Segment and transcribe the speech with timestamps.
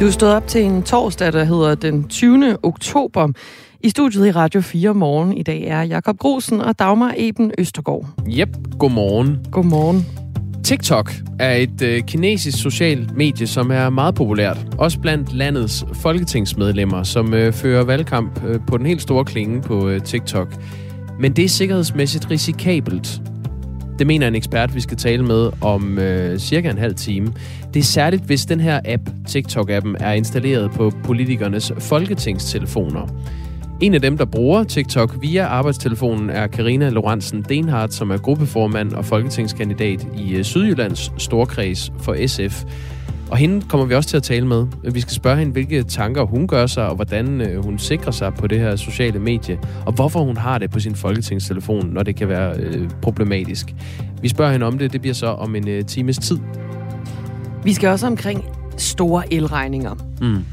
[0.00, 2.56] Du stod op til en torsdag, der hedder den 20.
[2.62, 3.28] oktober.
[3.80, 8.06] I studiet i Radio 4 morgen i dag er Jakob Grosen og Dagmar Eben Østergaard.
[8.26, 9.38] Jep, godmorgen.
[9.52, 10.06] Godmorgen.
[10.64, 14.58] TikTok er et øh, kinesisk socialt medie, som er meget populært.
[14.78, 19.88] Også blandt landets folketingsmedlemmer, som øh, fører valgkamp øh, på den helt store klinge på
[19.88, 20.54] øh, TikTok.
[21.18, 23.22] Men det er sikkerhedsmæssigt risikabelt.
[24.00, 27.32] Det mener en ekspert, vi skal tale med om øh, cirka en halv time.
[27.74, 33.08] Det er særligt, hvis den her app, TikTok-appen, er installeret på politikernes folketingstelefoner.
[33.80, 38.92] En af dem, der bruger TikTok via arbejdstelefonen, er Karina Lorentzen Denhardt, som er gruppeformand
[38.92, 42.64] og folketingskandidat i øh, Sydjyllands Storkreds for SF.
[43.30, 44.66] Og hende kommer vi også til at tale med.
[44.92, 48.34] Vi skal spørge hende, hvilke tanker hun gør sig, og hvordan øh, hun sikrer sig
[48.34, 52.16] på det her sociale medie, og hvorfor hun har det på sin folketingstelefon, når det
[52.16, 53.74] kan være øh, problematisk.
[54.22, 56.38] Vi spørger hende om det, det bliver så om en øh, times tid.
[57.64, 58.44] Vi skal også omkring
[58.76, 59.94] store elregninger.
[60.20, 60.44] Mm.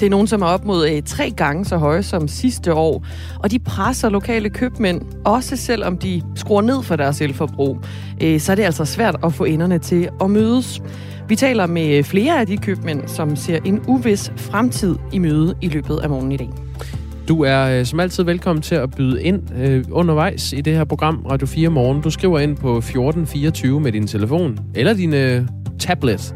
[0.00, 3.04] Det er nogen, som er op mod øh, tre gange så høje som sidste år.
[3.38, 7.78] Og de presser lokale købmænd, også selvom de skruer ned for deres elforbrug.
[8.22, 10.82] Øh, så er det altså svært at få enderne til at mødes.
[11.28, 15.68] Vi taler med flere af de købmænd, som ser en uvis fremtid i møde i
[15.68, 16.50] løbet af morgenen i dag.
[17.28, 20.84] Du er øh, som altid velkommen til at byde ind øh, undervejs i det her
[20.84, 22.02] program Radio 4 Morgen.
[22.02, 25.42] Du skriver ind på 1424 med din telefon eller din øh,
[25.78, 26.34] tablet.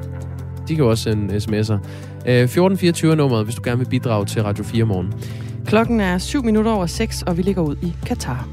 [0.69, 1.79] De kan også sende sms'er.
[2.29, 5.15] Øh, 1424 er nummeret, hvis du gerne vil bidrage til Radio 4 Morgen.
[5.67, 8.49] Klokken er 7 minutter over 6, og vi ligger ud i Katar.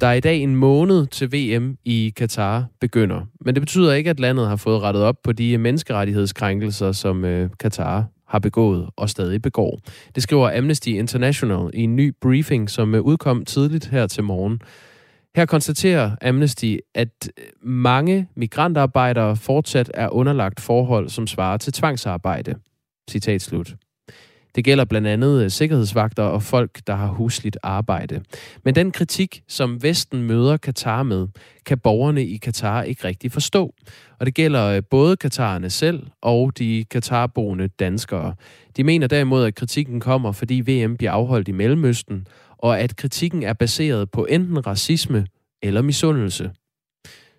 [0.00, 3.20] Der er i dag en måned til VM i Katar begynder.
[3.40, 7.50] Men det betyder ikke, at landet har fået rettet op på de menneskerettighedskrænkelser, som øh,
[7.60, 9.78] Katar har begået og stadig begår.
[10.14, 14.60] Det skriver Amnesty International i en ny briefing, som øh, udkom tidligt her til morgen.
[15.36, 22.54] Her konstaterer Amnesty, at øh, mange migrantarbejdere fortsat er underlagt forhold, som svarer til tvangsarbejde.
[23.10, 23.74] Citat slut.
[24.54, 28.22] Det gælder blandt andet øh, sikkerhedsvagter og folk, der har husligt arbejde.
[28.64, 31.28] Men den kritik, som Vesten møder Katar med,
[31.66, 33.74] kan borgerne i Katar ikke rigtig forstå.
[34.18, 38.34] Og det gælder øh, både katarerne selv og de katarboende danskere.
[38.76, 42.26] De mener derimod, at kritikken kommer, fordi VM bliver afholdt i Mellemøsten,
[42.62, 45.26] og at kritikken er baseret på enten racisme
[45.62, 46.50] eller misundelse.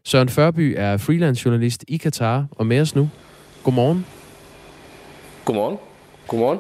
[0.06, 3.10] Søren Førby er freelance journalist i Katar og med os nu.
[3.64, 4.06] Godmorgen.
[5.46, 5.78] Godmorgen.
[6.28, 6.60] Godmorgen.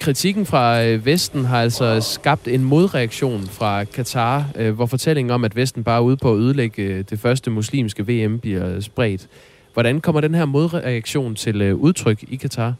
[0.00, 5.44] Kritikken fra øh, Vesten har altså skabt en modreaktion fra Katar, øh, hvor fortællingen om,
[5.44, 9.28] at Vesten bare er ude på at ødelægge øh, det første muslimske VM, bliver spredt.
[9.72, 12.74] Hvordan kommer den her modreaktion til udtryk i Katar?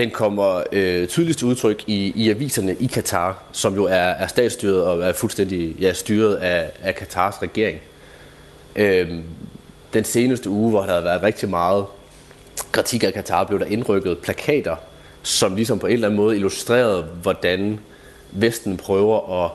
[0.00, 4.84] Den kommer øh, tydeligst udtryk i, i aviserne i Katar, som jo er, er statsstyret
[4.84, 7.80] og er fuldstændig ja, styret af, af Katars regering.
[8.76, 9.10] Øh,
[9.94, 11.84] den seneste uge, hvor der har været rigtig meget
[12.72, 14.76] kritik af Katar, blev der indrykket plakater,
[15.22, 17.80] som ligesom på en eller anden måde illustrerede, hvordan
[18.32, 19.50] Vesten prøver at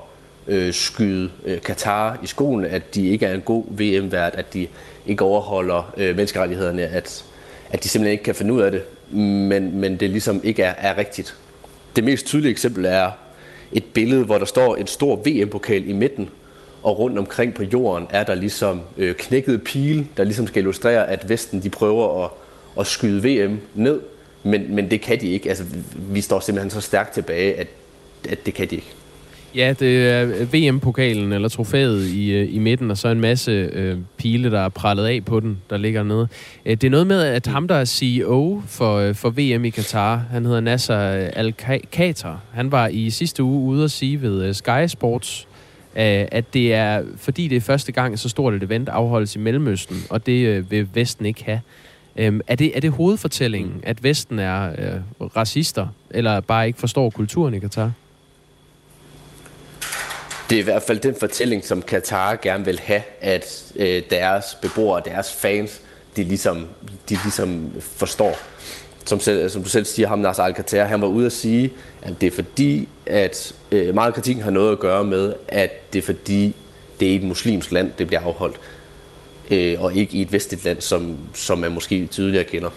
[0.47, 4.67] øh, skyde øh, Katar i skolen, at de ikke er en god VM-vært, at de
[5.05, 7.25] ikke overholder øh, menneskerettighederne, at,
[7.69, 10.73] at de simpelthen ikke kan finde ud af det, men, men det ligesom ikke er,
[10.77, 11.35] er rigtigt.
[11.95, 13.11] Det mest tydelige eksempel er
[13.71, 16.29] et billede, hvor der står en stor VM-pokal i midten,
[16.83, 21.09] og rundt omkring på jorden er der ligesom øh, knækkede pile, der ligesom skal illustrere,
[21.09, 22.31] at Vesten de prøver at
[22.79, 24.01] at skyde VM ned,
[24.43, 25.49] men, men det kan de ikke.
[25.49, 25.65] Altså,
[25.95, 27.67] vi står simpelthen så stærkt tilbage, at,
[28.29, 28.93] at det kan de ikke.
[29.55, 33.51] Ja, det er øh, VM-pokalen eller trofæet i, øh, i midten, og så en masse
[33.51, 36.27] øh, pile, der er prallet af på den, der ligger nede.
[36.65, 40.15] Øh, det er noget med, at ham, der er CEO for, for VM i Katar,
[40.31, 40.97] han hedder Nasser
[41.33, 42.39] Al-Qatar.
[42.53, 45.47] Han var i sidste uge ude at sige ved Sky Sports,
[45.95, 49.97] at det er, fordi det er første gang, så stort et event afholdes i Mellemøsten,
[50.09, 51.61] og det vil Vesten ikke have.
[52.15, 57.09] Øhm, er, det, er det hovedfortællingen, at Vesten er øh, racister, eller bare ikke forstår
[57.09, 57.91] kulturen i Katar?
[60.49, 64.57] Det er i hvert fald den fortælling, som Katar gerne vil have, at øh, deres
[64.61, 65.81] beboere, deres fans,
[66.15, 66.67] de ligesom,
[67.09, 68.37] de ligesom forstår.
[69.05, 72.13] Som, selv, som du selv siger, ham Nasser Al-Qatar, han var ude at sige, at
[72.21, 75.99] det er fordi, at øh, meget af kritikken har noget at gøre med, at det
[75.99, 76.55] er fordi,
[76.99, 78.59] det er et muslimsk land, det bliver afholdt
[79.51, 82.69] øh, og ikke i et vestligt land, som, som man måske tydeligere kender.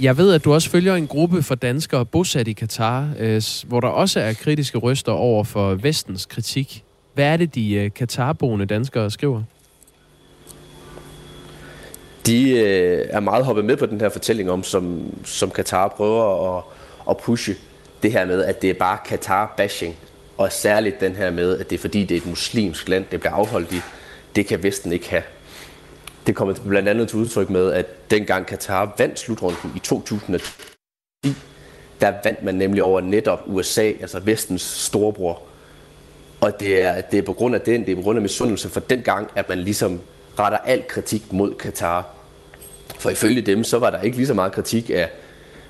[0.00, 3.80] Jeg ved, at du også følger en gruppe for danskere bosat i Katar, øh, hvor
[3.80, 6.84] der også er kritiske røster over for vestens kritik.
[7.14, 9.42] Hvad er det, de øh, Katarboende danskere skriver?
[12.26, 16.56] De øh, er meget hoppet med på den her fortælling om, som, som Katar prøver
[16.58, 16.64] at,
[17.10, 17.54] at pushe
[18.02, 19.94] det her med, at det er bare Katar-bashing.
[20.36, 23.20] Og særligt den her med, at det er fordi, det er et muslimsk land, det
[23.20, 23.80] bliver afholdt i
[24.36, 25.22] det kan Vesten ikke have
[26.28, 30.48] det kommer blandt andet til udtryk med, at dengang Katar vandt slutrunden i 2010,
[32.00, 35.42] der vandt man nemlig over netop USA, altså vestens storebror.
[36.40, 38.68] Og det er, det er på grund af den, det er på grund af misundelse
[38.68, 40.00] for den gang, at man ligesom
[40.38, 42.06] retter al kritik mod Katar.
[42.98, 45.10] For ifølge dem, så var der ikke lige så meget kritik af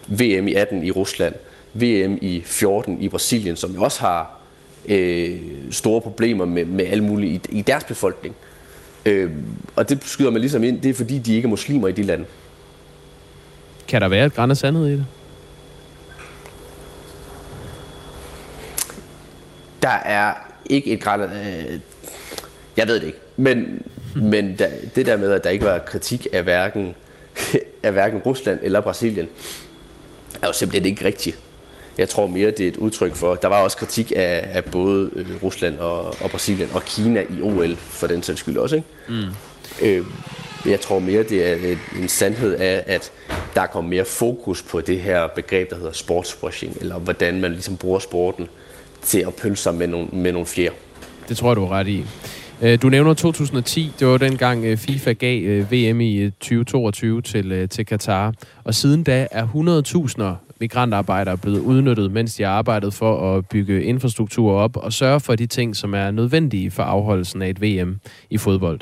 [0.07, 1.35] VM i 18 i Rusland,
[1.75, 4.41] VM i 14 i Brasilien, som også har
[4.89, 5.41] øh,
[5.71, 8.35] store problemer med, med alle mulige i, i deres befolkning.
[8.41, 8.48] Øh,
[9.77, 12.03] og det skyder man ligesom ind, det er fordi, de ikke er muslimer i de
[12.03, 12.25] lande.
[13.89, 15.07] Kan der være et græn af sandhed i det?
[19.83, 20.35] Der er
[20.67, 21.81] ikke et græn øh,
[22.77, 23.19] Jeg ved det ikke.
[23.37, 23.83] Men,
[24.17, 26.95] men der, det der med, at der ikke var kritik af hverken,
[27.83, 29.29] af hverken Rusland eller Brasilien,
[30.43, 31.39] er jo simpelthen ikke rigtigt.
[31.99, 35.11] Jeg tror mere, det er et udtryk for, der var også kritik af, af både
[35.17, 38.77] øh, Rusland og, og Brasilien og Kina i OL, for den sags skyld også.
[38.77, 38.89] Ikke?
[39.09, 39.25] Mm.
[39.83, 40.05] Øh,
[40.67, 43.13] jeg tror mere, det er en sandhed af, at
[43.55, 47.77] der kommer mere fokus på det her begreb, der hedder sportswashing, eller hvordan man ligesom
[47.77, 48.49] bruger sporten
[49.03, 50.71] til at pølse sig med nogle, med nogle fjer.
[51.29, 52.05] Det tror jeg, du er ret i.
[52.63, 57.87] Øh, du nævner 2010, det var dengang øh, FIFA gav VM i 2022 til, til
[57.87, 58.35] Katar,
[58.65, 64.53] og siden da er 100.000 migrantarbejdere blevet udnyttet, mens de arbejdede for at bygge infrastruktur
[64.53, 68.01] op og sørge for de ting, som er nødvendige for afholdelsen af et VM
[68.31, 68.81] i fodbold.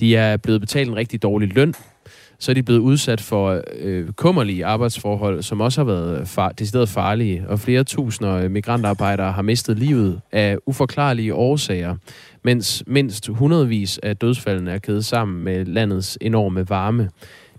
[0.00, 1.74] De er blevet betalt en rigtig dårlig løn,
[2.38, 6.88] så er de blevet udsat for øh, kummerlige arbejdsforhold, som også har været far, decideret
[6.88, 11.96] farlige, og flere tusinder migrantarbejdere har mistet livet af uforklarlige årsager,
[12.44, 17.10] mens mindst hundredvis af dødsfaldene er kædet sammen med landets enorme varme.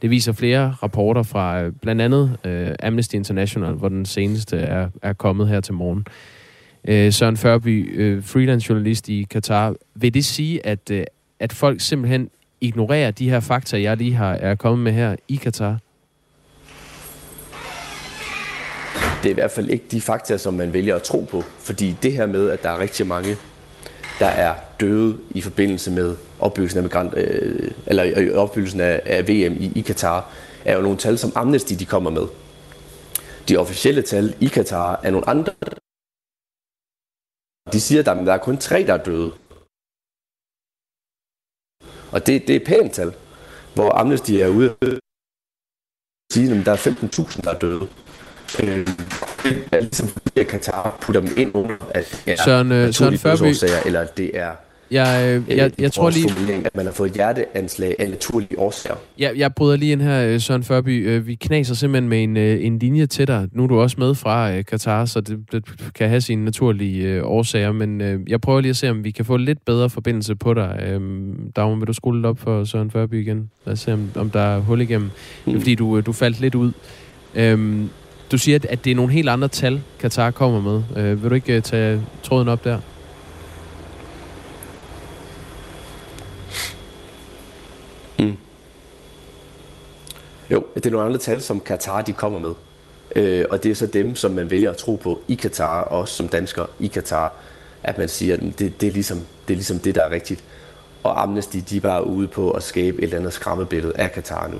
[0.01, 4.89] Det viser flere rapporter fra øh, blandt andet øh, Amnesty International, hvor den seneste er,
[5.01, 6.05] er kommet her til morgen.
[6.87, 9.75] Øh, Søren Førby, øh, freelance journalist i Katar.
[9.95, 11.03] Vil det sige, at, øh,
[11.39, 12.29] at folk simpelthen
[12.61, 15.79] ignorerer de her fakta, jeg lige har er kommet med her i Katar?
[19.23, 21.43] Det er i hvert fald ikke de fakta, som man vælger at tro på.
[21.59, 23.35] Fordi det her med, at der er rigtig mange,
[24.19, 29.27] der er døde i forbindelse med opbyggelsen af, migrant, øh, eller øh, opbyggelsen af, af
[29.27, 30.33] VM i, i Katar,
[30.65, 32.27] er jo nogle tal, som Amnesty de kommer med.
[33.49, 35.53] De officielle tal i Katar er nogle andre.
[37.73, 39.31] De siger, at der, der er kun tre, der er døde.
[42.13, 43.15] Og det, det er pænt tal,
[43.75, 44.87] hvor Amnesty er ude og
[46.33, 47.89] sige, at der er 15.000, der er døde.
[48.63, 48.87] Øh,
[49.43, 53.17] det er ligesom fordi, at Katar putter dem ind under, at ja, Søren, øh, Søren
[53.17, 53.53] Førby,
[53.85, 54.51] eller det er
[54.91, 56.29] jeg, jeg, jeg, jeg tror lige...
[56.65, 58.95] At man har fået hjerteanslag af naturlige årsager.
[59.19, 61.07] Ja, jeg bryder lige ind her, øh, Søren Førby.
[61.07, 63.47] Øh, vi knaser simpelthen med en, øh, en linje til dig.
[63.51, 65.63] Nu er du også med fra Katar, så det, det
[65.95, 67.71] kan have sine naturlige årsager.
[67.71, 70.99] Men jeg prøver lige at se, om vi kan få lidt bedre forbindelse på dig.
[71.55, 73.49] Dagmar, vil du skrue lidt op for Søren Førby igen?
[73.65, 75.09] Lad os se, om, om der er hul igennem.
[75.45, 75.59] Mm.
[75.59, 76.71] Fordi du, du faldt lidt ud.
[77.35, 77.89] Øhm,
[78.31, 81.03] du siger, at det er nogle helt andre tal, Katar kommer med.
[81.03, 82.79] Øh, vil du ikke øh, tage tråden op der?
[88.19, 88.37] Mm.
[90.51, 92.53] Jo, det er nogle andre tal, som Katar de kommer med.
[93.15, 95.99] Øh, og det er så dem, som man vælger at tro på i Katar, og
[95.99, 97.33] også som dansker i Katar,
[97.83, 100.43] at man siger, at det, det, er, ligesom, det er ligesom det, der er rigtigt.
[101.03, 104.47] Og Amnesty, de er bare ude på at skabe et eller andet skræmmebillede af Katar
[104.47, 104.57] nu.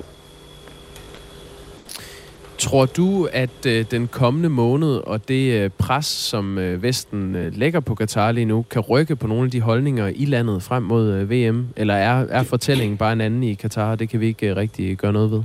[2.60, 7.56] Tror du, at øh, den kommende måned og det øh, pres, som øh, Vesten øh,
[7.56, 10.82] lægger på Katar lige nu, kan rykke på nogle af de holdninger i landet frem
[10.82, 11.68] mod øh, VM?
[11.76, 14.96] Eller er, er fortællingen bare en anden i Katar, det kan vi ikke øh, rigtig
[14.96, 15.42] gøre noget ved?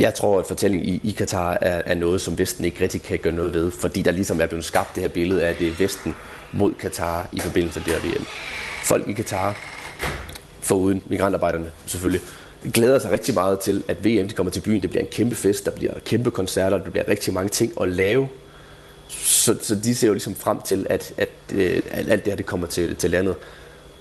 [0.00, 3.18] Jeg tror, at fortællingen i, i Katar er, er noget, som Vesten ikke rigtig kan
[3.18, 5.68] gøre noget ved, fordi der ligesom er blevet skabt det her billede af, at det
[5.68, 6.14] er Vesten
[6.52, 8.26] mod Katar i forbindelse med det her VM
[8.84, 9.56] folk i Katar,
[10.60, 12.20] foruden migrantarbejderne selvfølgelig,
[12.74, 14.82] glæder sig rigtig meget til, at VM de kommer til byen.
[14.82, 17.88] Det bliver en kæmpe fest, der bliver kæmpe koncerter, der bliver rigtig mange ting at
[17.88, 18.28] lave.
[19.08, 22.36] Så, så de ser jo ligesom frem til, at, at, øh, at alt det her
[22.36, 23.34] det kommer til, til landet.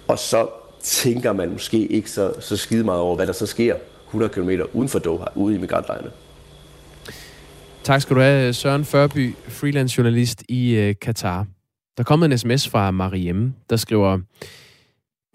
[0.08, 0.48] Og så
[0.84, 3.76] tænker man måske ikke så, så skide meget over, hvad der så sker
[4.08, 6.12] 100 km uden for Doha, ude i migrantlejrene.
[7.84, 11.46] Tak skal du have, Søren Førby, freelance journalist i øh, Katar.
[11.98, 14.20] Der kommer en sms fra Mariem, der skriver,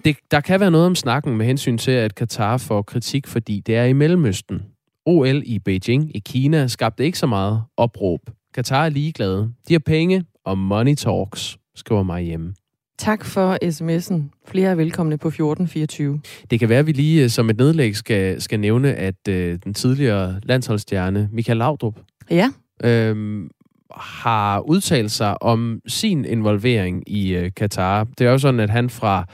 [0.04, 3.60] det, der kan være noget om snakken med hensyn til, at Katar får kritik, fordi
[3.60, 4.62] det er i Mellemøsten.
[5.06, 8.20] OL i Beijing i Kina skabte ikke så meget opråb.
[8.54, 9.52] Katar er ligeglade.
[9.68, 12.54] De har penge og money talks, skriver mig hjemme.
[12.98, 14.22] Tak for sms'en.
[14.46, 16.20] Flere er velkomne på 1424.
[16.50, 19.58] Det kan være, at vi lige øh, som et nedlæg skal, skal nævne, at øh,
[19.64, 21.98] den tidligere landsholdsstjerne Michael Laudrup
[22.30, 22.50] ja.
[22.84, 23.48] øhm,
[23.96, 28.04] har udtalt sig om sin involvering i øh, Katar.
[28.18, 29.26] Det er jo sådan, at han fra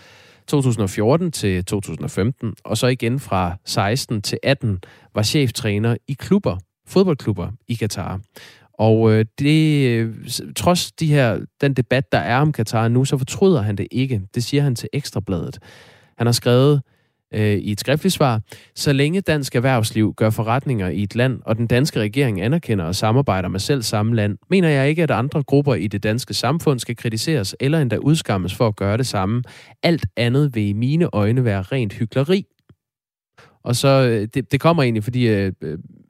[0.50, 4.78] 2014 til 2015, og så igen fra 16 til 18,
[5.14, 8.20] var cheftræner i klubber, fodboldklubber i Katar.
[8.74, 10.14] Og øh, det, øh,
[10.56, 14.22] trods de her, den debat, der er om Katar nu, så fortryder han det ikke.
[14.34, 15.58] Det siger han til Ekstrabladet.
[16.18, 16.82] Han har skrevet
[17.34, 18.40] øh, i et skriftligt svar,
[18.74, 22.94] så længe dansk erhvervsliv gør forretninger i et land, og den danske regering anerkender og
[22.94, 26.78] samarbejder med selv samme land, mener jeg ikke, at andre grupper i det danske samfund
[26.78, 29.42] skal kritiseres eller endda udskammes for at gøre det samme.
[29.82, 32.46] Alt andet vil i mine øjne være rent hykleri.
[33.64, 35.52] Og så, øh, det, det kommer egentlig, fordi øh,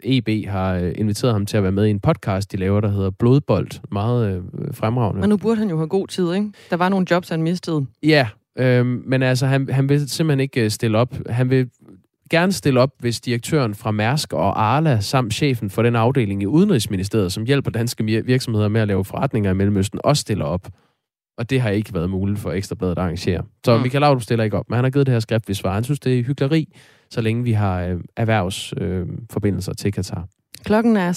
[0.02, 2.88] EB har øh, inviteret ham til at være med i en podcast, de laver, der
[2.88, 3.68] hedder Blodbold.
[3.92, 4.42] Meget øh,
[4.74, 5.20] fremragende.
[5.20, 6.52] Men nu burde han jo have god tid, ikke?
[6.70, 7.86] Der var nogle jobs, han mistede.
[8.02, 8.28] Ja,
[8.58, 11.14] øh, men altså, han, han vil simpelthen ikke øh, stille op.
[11.28, 11.70] Han vil
[12.30, 16.46] gerne stille op, hvis direktøren fra Mærsk og Arla samt chefen for den afdeling i
[16.46, 20.68] Udenrigsministeriet, som hjælper danske virksomheder med at lave forretninger i Mellemøsten, også stiller op.
[21.38, 23.42] Og det har ikke været muligt for Ekstrabladet at arrangere.
[23.64, 23.82] Så mm.
[23.82, 25.74] Michael Laudrup stiller ikke op, men han har givet det her skriftlige svar.
[25.74, 26.76] Han synes, det er hyggeleri,
[27.10, 30.26] så længe vi har øh, erhvervsforbindelser øh, til Katar.
[30.64, 31.12] Klokken er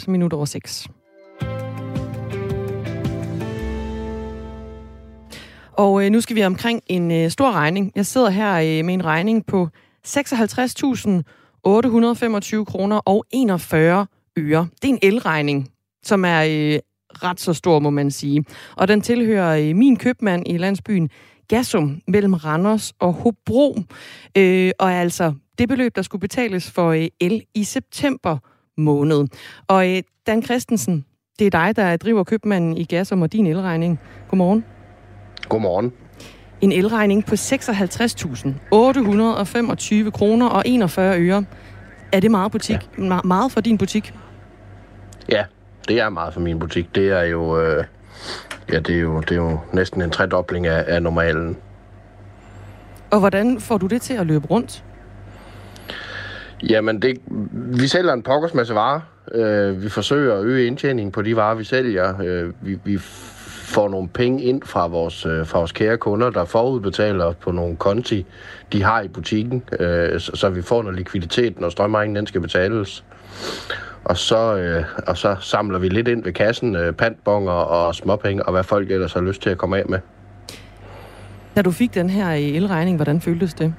[0.00, 0.88] 16,5 minutter over 6.
[5.78, 7.92] Og øh, nu skal vi omkring en øh, stor regning.
[7.94, 9.68] Jeg sidder her øh, med en regning på
[10.06, 14.06] 56.825 kroner og 41
[14.38, 14.68] øre.
[14.82, 15.68] Det er en elregning,
[16.02, 16.78] som er øh,
[17.22, 18.44] ret så stor, må man sige.
[18.76, 21.10] Og den tilhører øh, min købmand i landsbyen
[21.48, 23.78] Gasum mellem Randers og Hobro.
[24.36, 28.38] Øh, og er altså det beløb, der skulle betales for øh, el i september
[28.76, 29.26] måned.
[29.68, 31.04] Og øh, Dan Christensen,
[31.38, 34.00] det er dig, der driver købmanden i Gasum og din elregning.
[34.28, 34.77] Godmorgen.
[35.48, 35.92] Godmorgen.
[36.60, 41.44] En elregning på 56.825 kroner og 41 øre.
[42.12, 42.76] Er det meget butik?
[42.98, 43.20] Ja.
[43.24, 44.14] meget for din butik?
[45.28, 45.44] Ja,
[45.88, 46.94] det er meget for min butik.
[46.94, 47.84] Det er jo, øh,
[48.72, 51.56] ja, det er jo, det er jo næsten en tredobling af, af normalen.
[53.10, 54.84] Og hvordan får du det til at løbe rundt?
[56.62, 57.18] Jamen, det,
[57.54, 59.00] vi sælger en pokkers masse varer.
[59.34, 62.22] Øh, vi forsøger at øge indtjeningen på de varer, vi sælger.
[62.22, 62.98] Øh, vi, vi
[63.68, 67.76] får nogle penge ind fra vores, øh, fra vores kære kunder, der forudbetaler på nogle
[67.76, 68.26] konti,
[68.72, 72.40] de har i butikken, øh, så, så vi får noget likviditet, når strømregningen den skal
[72.40, 73.04] betales.
[74.04, 78.46] Og så, øh, og så samler vi lidt ind ved kassen, øh, pantbonger og småpenge,
[78.46, 79.98] og hvad folk ellers har lyst til at komme af med.
[81.56, 83.74] Da du fik den her elregning, hvordan føltes det?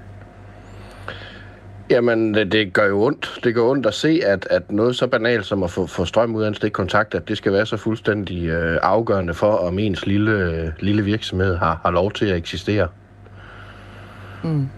[1.89, 3.39] Jamen, det, det gør jo ondt.
[3.43, 6.36] Det gør ondt at se, at, at noget så banalt som at få, få strøm
[6.36, 10.05] ud af en stikkontakt, at det skal være så fuldstændig øh, afgørende for, om ens
[10.05, 12.88] lille, øh, lille virksomhed har, har lov til at eksistere.
[14.43, 14.69] Mm.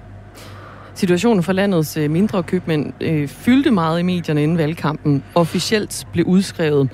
[0.93, 6.25] Situationen for landets øh, mindre købmænd øh, fyldte meget i medierne inden valgkampen officielt blev
[6.25, 6.89] udskrevet.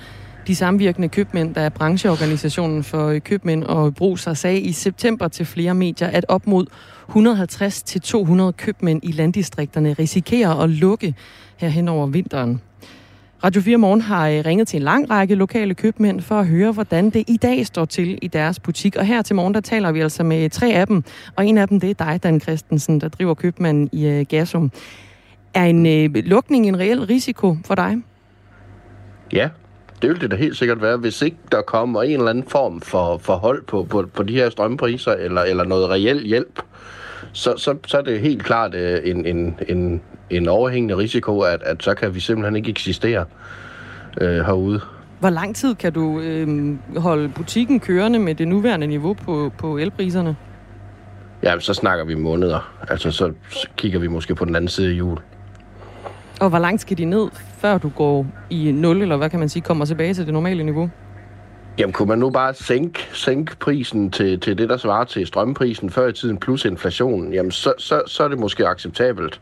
[0.47, 5.45] De samvirkende købmænd, der er brancheorganisationen for øh, købmænd og bruser, sagde i september til
[5.45, 6.65] flere medier, at op mod
[7.09, 11.15] 150-200 købmænd i landdistrikterne risikerer at lukke
[11.57, 12.61] her hen over vinteren.
[13.43, 16.71] Radio 4 Morgen har øh, ringet til en lang række lokale købmænd for at høre,
[16.71, 18.95] hvordan det i dag står til i deres butik.
[18.95, 21.03] Og her til morgen, der taler vi altså med tre af dem.
[21.35, 24.71] Og en af dem, det er dig, Dan Christensen, der driver købmanden i øh, Gasum.
[25.53, 27.97] Er en øh, lukning en reel risiko for dig?
[29.33, 29.49] Ja,
[30.01, 32.81] det vil det da helt sikkert være, hvis ikke der kommer en eller anden form
[32.81, 36.61] for forhold på, på, på de her strømpriser, eller, eller noget reel hjælp,
[37.33, 41.83] så, så, så er det helt klart en, en, en, en overhængende risiko, at, at
[41.83, 43.25] så kan vi simpelthen ikke eksistere
[44.21, 44.81] øh, herude.
[45.19, 49.77] Hvor lang tid kan du øh, holde butikken kørende med det nuværende niveau på, på
[49.77, 50.35] elpriserne?
[51.43, 52.73] Ja, så snakker vi måneder.
[52.89, 53.33] Altså, så
[53.77, 55.17] kigger vi måske på den anden side af jul.
[56.39, 59.49] Og hvor langt skal de ned, før du går i 0, eller hvad kan man
[59.49, 60.89] sige, kommer tilbage til det normale niveau?
[61.77, 65.89] Jamen, kunne man nu bare sænke, sænke prisen til, til det, der svarer til strømprisen
[65.89, 69.41] før i tiden plus inflationen, jamen så, så, så er det måske acceptabelt.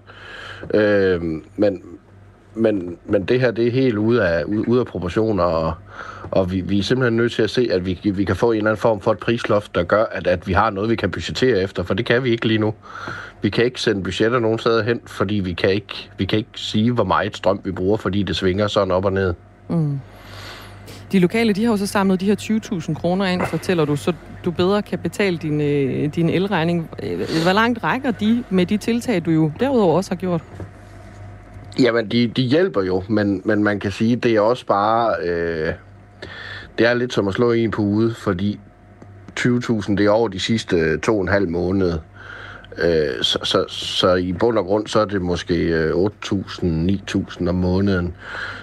[0.73, 1.21] Øh,
[1.55, 1.81] men,
[2.55, 5.73] men, men det her, det er helt ude af, ude af proportioner, og,
[6.31, 8.57] og vi, vi er simpelthen nødt til at se, at vi, vi kan få en
[8.57, 11.11] eller anden form for et prisloft, der gør, at, at vi har noget, vi kan
[11.11, 12.73] budgettere efter, for det kan vi ikke lige nu.
[13.41, 16.49] Vi kan ikke sende budgetter nogen steder hen, fordi vi kan ikke, vi kan ikke
[16.55, 19.33] sige, hvor meget strøm vi bruger, fordi det svinger sådan op og ned.
[19.67, 19.99] Mm.
[21.11, 24.13] De lokale, de har jo så samlet de her 20.000 kroner ind, fortæller du, så
[24.45, 26.89] du bedre kan betale din, øh, din elregning.
[27.03, 30.41] Øh, hvor langt rækker de med de tiltag, du jo derudover også har gjort?
[31.79, 35.15] Jamen, de, de hjælper jo, men, men man kan sige, det er også bare...
[35.23, 35.73] Øh,
[36.77, 38.59] det er lidt som at slå en på ude, fordi
[39.39, 41.93] 20.000, det er over de sidste to og en halv måned.
[42.77, 46.65] Øh, så, så, så i bund og grund, så er det måske øh, 8.000,
[47.15, 48.15] 9.000 om måneden.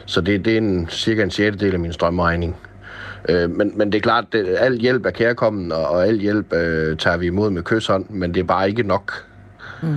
[0.07, 2.57] Så det, det er en, cirka en sjettedel af min strømregning.
[3.28, 6.52] Øh, men, men det er klart, at al hjælp er kærkommen, og, og al hjælp
[6.52, 9.12] øh, tager vi imod med kysshånd, men det er bare ikke nok.
[9.83, 9.88] Mm.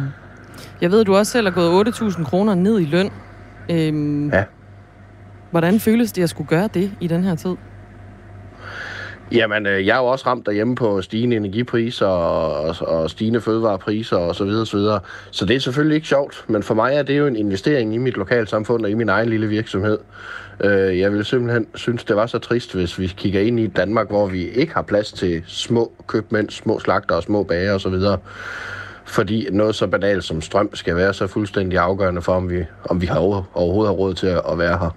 [0.81, 3.11] Jeg ved, du også selv har gået 8.000 kroner ned i løn.
[3.69, 4.43] Øhm, ja.
[5.51, 7.55] Hvordan føles det at skulle gøre det i den her tid?
[9.31, 14.17] Jamen, øh, jeg er jo også ramt derhjemme på stigende energipriser og, og stigende fødevarepriser
[14.17, 14.37] osv.
[14.37, 14.99] Så, videre, så, videre.
[15.31, 17.97] så det er selvfølgelig ikke sjovt, men for mig er det jo en investering i
[17.97, 19.97] mit lokalsamfund og i min egen lille virksomhed.
[20.59, 24.07] Øh, jeg vil simpelthen synes, det var så trist, hvis vi kigger ind i Danmark,
[24.07, 27.93] hvor vi ikke har plads til små købmænd, små slagter og små bager osv.,
[29.05, 33.01] fordi noget så banalt som strøm skal være så fuldstændig afgørende for, om vi, om
[33.01, 33.19] vi har
[33.53, 34.95] overhovedet har råd til at være her.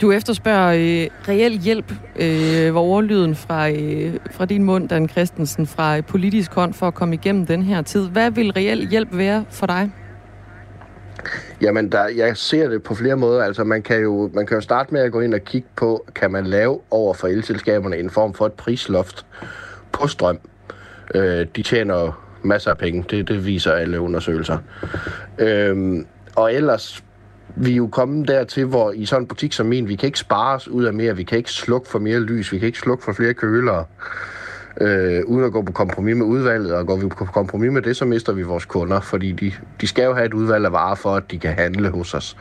[0.00, 5.66] Du efterspørger øh, reel hjælp, øh, hvor overlyden fra, øh, fra din mund, Dan Christensen,
[5.66, 8.08] fra politisk hånd for at komme igennem den her tid.
[8.08, 9.90] Hvad vil reel hjælp være for dig?
[11.60, 13.42] Jamen, der, jeg ser det på flere måder.
[13.44, 16.06] Altså, man kan, jo, man kan jo starte med at gå ind og kigge på,
[16.14, 19.26] kan man lave over for elselskaberne en form for et prisloft
[19.92, 20.38] på strøm.
[21.14, 23.04] Øh, de tjener masser af penge.
[23.10, 24.58] Det, det viser alle undersøgelser.
[25.38, 26.06] Øhm,
[26.36, 27.04] og ellers
[27.56, 30.18] vi er jo kommet dertil, hvor i sådan en butik som min, vi kan ikke
[30.18, 32.78] spare os ud af mere, vi kan ikke slukke for mere lys, vi kan ikke
[32.78, 33.84] slukke for flere kølere,
[34.80, 37.96] øh, uden at gå på kompromis med udvalget, og går vi på kompromis med det,
[37.96, 40.94] så mister vi vores kunder, fordi de, de skal jo have et udvalg af varer
[40.94, 42.36] for, at de kan handle hos os.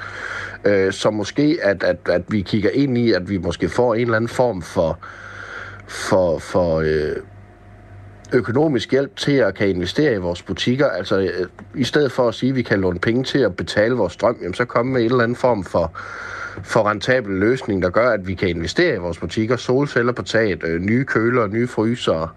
[0.65, 4.01] Øh, så måske, at, at, at vi kigger ind i, at vi måske får en
[4.01, 5.00] eller anden form for,
[5.88, 7.15] for, for øh,
[8.34, 10.88] økonomisk hjælp til at kan investere i vores butikker.
[10.88, 13.96] Altså øh, i stedet for at sige, at vi kan låne penge til at betale
[13.96, 15.92] vores strøm, jamen, så komme med en eller anden form for,
[16.64, 19.56] for rentabel løsning, der gør, at vi kan investere i vores butikker.
[19.56, 22.36] Solceller på taget, øh, nye køler, nye fryser,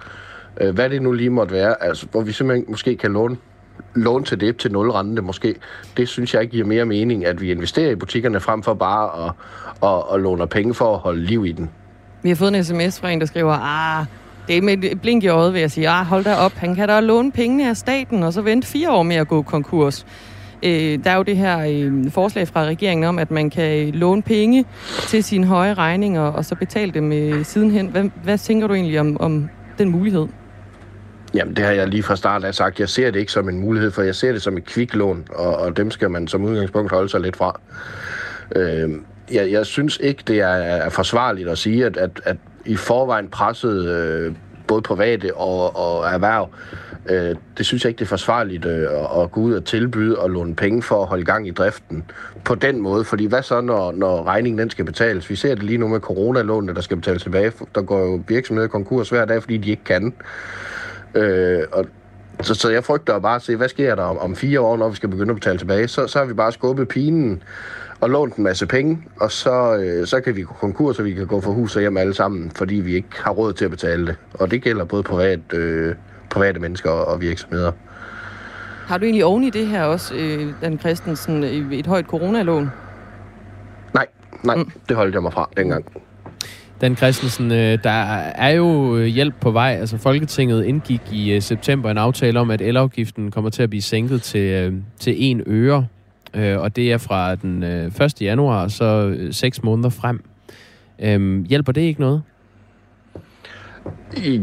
[0.61, 1.85] øh, hvad det nu lige måtte være.
[1.85, 3.37] Altså, hvor vi simpelthen måske kan låne
[3.95, 5.55] lån til det til nul rente måske.
[5.97, 9.27] Det synes jeg ikke giver mere mening, at vi investerer i butikkerne frem for bare
[9.27, 9.33] at,
[9.89, 11.71] at, at låne penge for at holde liv i den.
[12.23, 14.07] Vi har fået en sms fra en, der skriver, ah,
[14.49, 15.89] det er med et blink i øjet, vil jeg sige.
[15.89, 18.91] Ah, hold da op, han kan da låne pengene af staten, og så vente fire
[18.91, 20.07] år med at gå konkurs.
[20.63, 23.95] Øh, der er jo det her øh, forslag fra regeringen om, at man kan øh,
[23.95, 24.65] låne penge
[25.09, 27.87] til sine høje regninger, og så betale dem øh, sidenhen.
[27.87, 30.27] Hvad, hvad tænker du egentlig om, om den mulighed?
[31.35, 32.81] Jamen, det har jeg lige fra start af sagt.
[32.81, 35.57] Jeg ser det ikke som en mulighed, for jeg ser det som et kviklån, og,
[35.57, 37.61] og dem skal man som udgangspunkt holde sig lidt fra.
[38.57, 38.91] Øh,
[39.33, 43.29] jeg, jeg synes ikke, det er, er forsvarligt at sige, at, at, at i forvejen
[43.29, 44.35] presset øh,
[44.67, 46.51] både private og, og erhverv.
[47.11, 48.87] Øh, det synes jeg ikke, det er forsvarligt øh,
[49.23, 52.05] at gå ud og tilbyde og låne penge for at holde gang i driften
[52.45, 53.05] på den måde.
[53.05, 55.31] Fordi hvad så, når, når regningen den skal betales?
[55.31, 57.53] Vi ser det lige nu med coronalånene, der skal betales tilbage.
[57.75, 60.15] Der går jo virksomheder konkurs hver dag, fordi de ikke kan.
[61.15, 61.87] Øh, og
[62.41, 64.89] så, så jeg frygter bare at se, hvad sker der om, om fire år, når
[64.89, 65.89] vi skal begynde at betale tilbage.
[65.89, 67.43] Så, så har vi bare skubbet pinen
[68.01, 71.13] og lånt en masse penge, og så, øh, så kan vi gå konkurs, og vi
[71.13, 73.71] kan gå for hus og hjem alle sammen, fordi vi ikke har råd til at
[73.71, 74.17] betale det.
[74.35, 75.95] Og det gælder både privat, øh,
[76.31, 77.73] private mennesker og virksomheder.
[78.87, 82.71] Har du egentlig oven i det her også, øh, Dan Christensen, et højt coronalån?
[83.95, 84.07] Nej,
[84.45, 84.71] nej, mm.
[84.89, 85.85] det holdt jeg mig fra dengang.
[86.81, 89.77] Dan Christensen, øh, der er jo hjælp på vej.
[89.81, 93.83] Altså Folketinget indgik i øh, september en aftale om, at elafgiften kommer til at blive
[93.83, 95.87] sænket til, øh, til 1 øre
[96.35, 98.23] øh, og det er fra den øh, 1.
[98.23, 100.25] januar, så øh, seks måneder frem.
[101.03, 102.23] Øh, hjælper det ikke noget?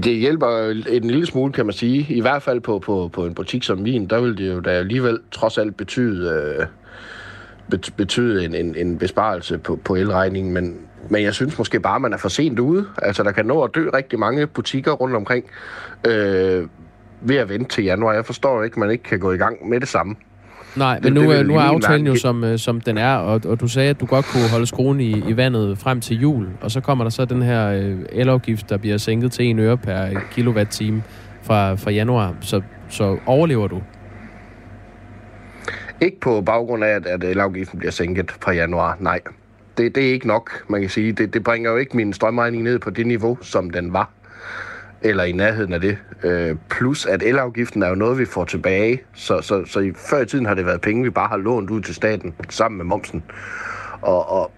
[0.03, 2.13] Det hjælper en lille smule, kan man sige.
[2.15, 4.69] I hvert fald på, på, på en butik som min, der vil det jo da
[4.69, 10.77] alligevel trods alt betyde, øh, betyde en, en, en besparelse på, på elregningen, men,
[11.09, 12.85] men jeg synes måske bare, at man er for sent ude.
[12.97, 15.45] Altså, der kan nå at dø rigtig mange butikker rundt omkring
[16.07, 16.67] øh,
[17.21, 18.13] ved at vente til januar.
[18.13, 20.15] Jeg forstår ikke, at man ikke kan gå i gang med det samme.
[20.75, 23.41] Nej, men det, nu, det nu er aftalen jo, som, øh, som den er, og,
[23.45, 26.47] og du sagde, at du godt kunne holde skruen i, i vandet frem til jul,
[26.61, 29.77] og så kommer der så den her øh, elafgift, der bliver sænket til 1 øre
[29.77, 31.03] per kilowatt-time
[31.43, 32.35] fra, fra januar.
[32.41, 33.81] Så, så overlever du?
[36.01, 39.19] Ikke på baggrund af, at, at elafgiften bliver sænket fra januar, nej.
[39.77, 41.11] Det, det er ikke nok, man kan sige.
[41.11, 44.09] Det, det bringer jo ikke min strømregning ned på det niveau, som den var
[45.01, 45.97] eller i nærheden af det.
[46.23, 49.01] Øh, plus at elafgiften er jo noget, vi får tilbage.
[49.13, 51.69] Så, så, så i, før i tiden har det været penge, vi bare har lånt
[51.69, 53.23] ud til staten sammen med momsen.
[54.01, 54.51] Og, og,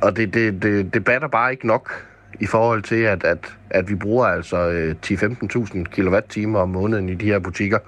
[0.00, 2.04] og det, det, det, det batter bare ikke nok
[2.40, 3.38] i forhold til, at, at,
[3.70, 7.78] at vi bruger altså øh, 10-15.000 kWh om måneden i de her butikker.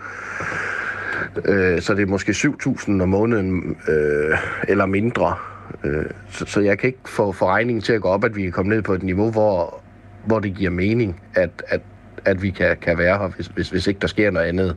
[1.44, 5.34] Øh, så det er måske 7.000 om måneden øh, eller mindre.
[5.84, 8.46] Øh, så, så jeg kan ikke få, få regningen til at gå op, at vi
[8.46, 9.83] er kommet ned på et niveau, hvor
[10.26, 11.80] hvor det giver mening, at, at,
[12.24, 14.76] at vi kan, kan være her, hvis, hvis, hvis ikke der sker noget andet.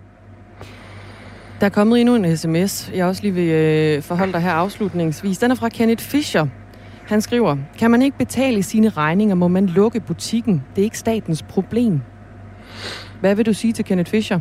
[1.60, 5.38] Der er kommet endnu en sms, jeg også lige vil øh, forholde dig her afslutningsvis.
[5.38, 6.48] Den er fra Kenneth Fischer.
[7.08, 10.64] Han skriver, kan man ikke betale sine regninger, må man lukke butikken.
[10.76, 12.02] Det er ikke statens problem.
[13.20, 14.40] Hvad vil du sige til Kenneth Fischer?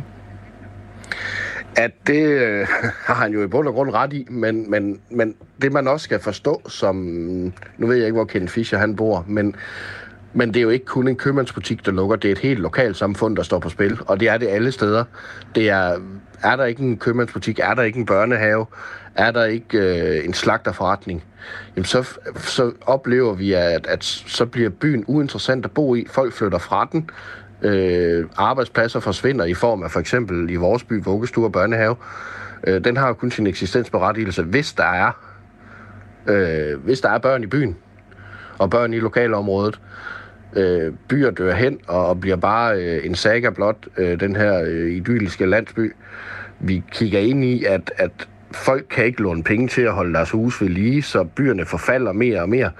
[1.77, 2.67] At det øh,
[3.07, 6.03] har han jo i bund og grund ret i, men, men, men det man også
[6.03, 6.95] skal forstå som...
[7.77, 9.55] Nu ved jeg ikke, hvor Kenneth Fischer han bor, men,
[10.37, 12.15] men det er jo ikke kun en købmandsbutik, der lukker.
[12.15, 14.71] Det er et helt lokalt samfund, der står på spil, og det er det alle
[14.71, 15.03] steder.
[15.55, 15.97] Det er,
[16.43, 18.65] er der ikke en købmandsbutik, er der ikke en børnehave,
[19.15, 21.23] er der ikke øh, en slagterforretning,
[21.75, 26.05] jamen så, så oplever vi, at, at så bliver byen uinteressant at bo i.
[26.09, 27.09] Folk flytter fra den.
[27.61, 31.95] Øh, arbejdspladser forsvinder i form af for eksempel i vores by, vuggestue og børnehave.
[32.67, 35.11] Øh, den har jo kun sin eksistensberettigelse, hvis der er
[36.27, 37.77] øh, hvis der er børn i byen
[38.57, 39.79] og børn i lokalområdet.
[40.55, 44.91] Øh, byer dør hen og bliver bare øh, en saga blot, øh, den her øh,
[44.91, 45.93] idylliske landsby.
[46.59, 48.11] Vi kigger ind i, at, at
[48.51, 52.11] folk kan ikke låne penge til at holde deres hus ved lige, så byerne forfalder
[52.11, 52.71] mere og mere.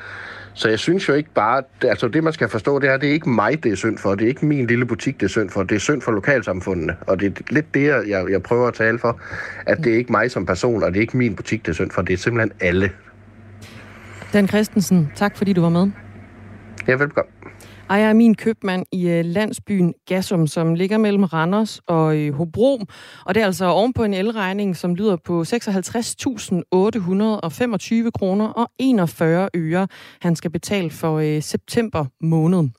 [0.53, 3.13] Så jeg synes jo ikke bare, altså det man skal forstå, det er, det er
[3.13, 4.15] ikke mig, det er synd for.
[4.15, 5.63] Det er ikke min lille butik, det er synd for.
[5.63, 6.95] Det er synd for lokalsamfundene.
[7.07, 9.19] Og det er lidt det, jeg, jeg prøver at tale for.
[9.65, 11.73] At det er ikke mig som person, og det er ikke min butik, det er
[11.73, 12.01] synd for.
[12.01, 12.91] Det er simpelthen alle.
[14.33, 15.91] Dan Christensen, tak fordi du var med.
[16.87, 17.33] Ja, velkommen.
[17.89, 22.81] Ejer min købmand i øh, landsbyen Gassum, som ligger mellem Randers og øh, Hobro.
[23.25, 25.47] Og det er altså oven på en elregning, som lyder på 56.825
[28.11, 29.87] kroner og 41 øre,
[30.21, 32.69] han skal betale for øh, september måned.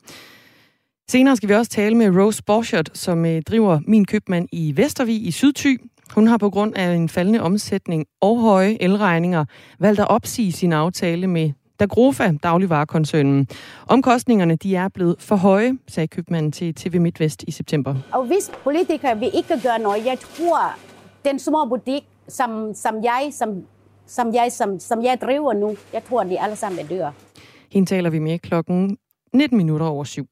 [1.09, 5.31] Senere skal vi også tale med Rose Borchert, som driver min købmand i Vestervig i
[5.31, 5.75] Sydty.
[6.15, 9.45] Hun har på grund af en faldende omsætning og høje elregninger
[9.79, 13.47] valgt at opsige sin aftale med Dagrofa, dagligvarekoncernen.
[13.87, 17.95] Omkostningerne de er blevet for høje, sagde købmanden til TV MidtVest i september.
[18.11, 20.75] Og hvis politikere vil ikke gøre noget, jeg tror,
[21.25, 23.63] den små butik, som, som jeg, som,
[24.07, 27.11] som, jeg, som, som jeg driver nu, jeg tror, de alle sammen dør.
[27.71, 28.97] Hende taler vi med klokken
[29.33, 30.25] 19 minutter over syv.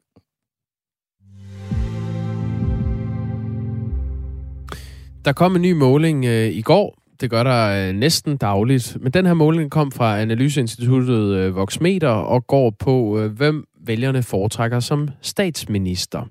[5.26, 8.98] Der kom en ny måling øh, i går, det gør der øh, næsten dagligt.
[9.02, 14.24] Men den her måling kom fra analyseinstituttet øh, Voxmeter og går på, øh, hvem vælgerne
[14.24, 16.30] foretrækker som statsminister.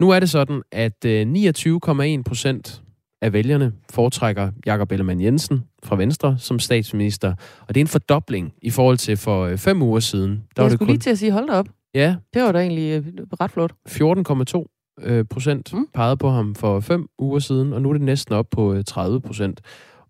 [0.00, 2.82] Nu er det sådan, at øh, 29,1 procent
[3.22, 7.34] af vælgerne foretrækker Jakob Ellemann Jensen fra Venstre som statsminister.
[7.60, 10.30] Og det er en fordobling i forhold til for øh, fem uger siden.
[10.30, 10.92] Der Jeg var det skulle kun...
[10.92, 11.68] lige til at sige, hold da op.
[11.94, 12.16] Ja.
[12.34, 13.04] Det var da egentlig øh,
[13.40, 13.72] ret flot.
[13.88, 15.86] 14,2 øh, procent mm.
[15.94, 19.20] pegede på ham for fem uger siden, og nu er det næsten op på 30
[19.20, 19.60] procent.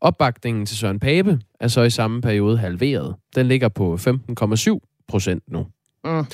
[0.00, 3.14] Opbakningen til Søren Pape er så i samme periode halveret.
[3.34, 5.66] Den ligger på 15,7 procent nu.
[6.04, 6.24] Mm.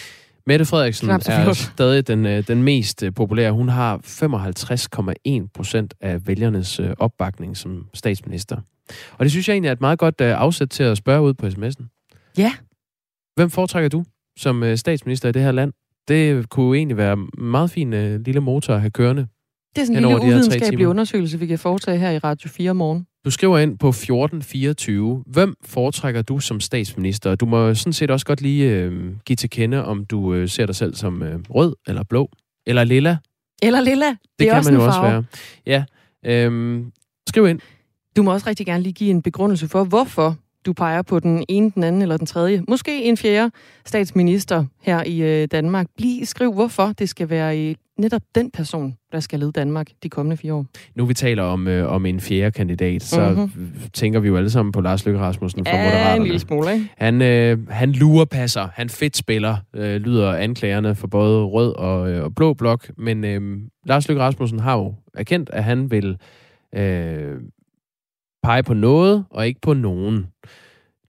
[0.46, 3.52] Mette Frederiksen er stadig den, øh, den mest øh, populære.
[3.52, 3.98] Hun har
[5.42, 8.56] 55,1 procent af vælgernes øh, opbakning som statsminister.
[9.12, 11.46] Og det synes jeg egentlig er et meget godt afsæt til at spørge ud på
[11.46, 11.84] sms'en.
[12.38, 12.52] Ja.
[13.36, 14.04] Hvem foretrækker du
[14.38, 15.72] som statsminister i det her land?
[16.08, 17.90] Det kunne egentlig være en meget fin
[18.22, 19.26] lille motor at have kørende.
[19.76, 23.06] Det er sådan en lille uvidenskabelig undersøgelse, vi kan foretage her i Radio 4 morgen.
[23.26, 25.24] Du skriver ind på 1424.
[25.26, 27.34] Hvem foretrækker du som statsminister?
[27.34, 30.66] Du må sådan set også godt lige øh, give til kende, om du øh, ser
[30.66, 32.30] dig selv som øh, rød eller blå.
[32.66, 33.16] Eller lilla.
[33.62, 34.06] Eller lilla.
[34.06, 35.24] Det, det kan også man jo også være.
[35.66, 35.84] Ja.
[36.26, 36.82] Øh,
[37.28, 37.60] skriv ind.
[38.16, 40.36] Du må også rigtig gerne lige give en begrundelse for, hvorfor
[40.66, 42.62] du peger på den ene, den anden eller den tredje.
[42.68, 43.50] Måske en fjerde
[43.84, 45.86] statsminister her i øh, Danmark.
[45.96, 47.56] Bliv skriv, hvorfor det skal være
[47.98, 50.66] netop den person, der skal lede Danmark de kommende fire år.
[50.94, 53.72] Nu vi taler om, øh, om en fjerde kandidat, så mm-hmm.
[53.92, 56.16] tænker vi jo alle sammen på Lars Løkke Rasmussen fra ja, Moderaterne.
[56.16, 56.88] en lille smule, ikke?
[56.96, 62.24] Han, øh, han lurepasser, han fedt spiller, øh, lyder anklagerne for både rød og, øh,
[62.24, 66.16] og blå blok, men øh, Lars Løkke Rasmussen har jo erkendt, at han vil
[66.74, 67.34] øh,
[68.42, 70.26] pege på noget og ikke på nogen.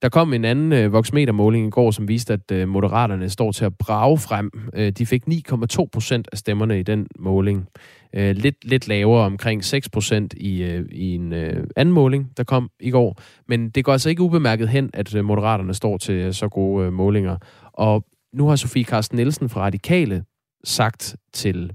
[0.02, 3.66] Der kom en anden øh, voksmetermåling i går, som viste, at øh, moderaterne står til
[3.66, 4.52] at brage frem.
[4.74, 7.68] Øh, de fik 9,2 procent af stemmerne i den måling.
[8.14, 12.44] Øh, lidt, lidt lavere, omkring 6 procent i, øh, i en øh, anden måling, der
[12.44, 13.22] kom i går.
[13.48, 16.86] Men det går altså ikke ubemærket hen, at øh, moderaterne står til øh, så gode
[16.86, 17.38] øh, målinger.
[17.74, 20.24] Og nu har Sofie Carsten Nielsen fra Radikale
[20.64, 21.74] sagt til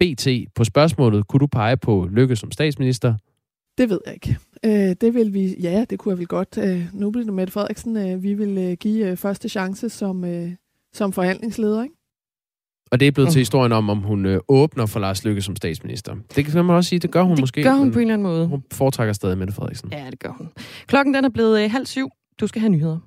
[0.00, 3.14] BT på spørgsmålet, kunne du pege på Lykke som statsminister?
[3.78, 4.38] Det ved jeg ikke.
[4.66, 6.58] Øh, det vil vi, ja, det kunne jeg vel godt.
[6.58, 7.96] Øh, nu bliver det Mette Frederiksen.
[7.96, 10.50] Øh, vi vil øh, give øh, første chance som, øh,
[10.92, 11.94] som forhandlingsleder, ikke?
[12.92, 13.32] Og det er blevet mm.
[13.32, 16.16] til historien om, om hun øh, åbner for Lars Lykke som statsminister.
[16.36, 17.56] Det kan man også sige, det gør hun det måske.
[17.56, 18.46] Det gør hun på en eller anden måde.
[18.46, 19.88] Hun foretrækker stadig Mette Frederiksen.
[19.92, 20.48] Ja, det gør hun.
[20.86, 22.08] Klokken den er blevet øh, halv syv.
[22.40, 22.98] Du skal have nyheder.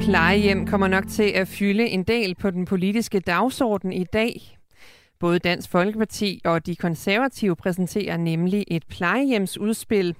[0.00, 4.59] Plejehjem kommer nok til at fylde en del på den politiske dagsorden i dag.
[5.20, 10.16] Både Dansk Folkeparti og de konservative præsenterer nemlig et plejehjemsudspil.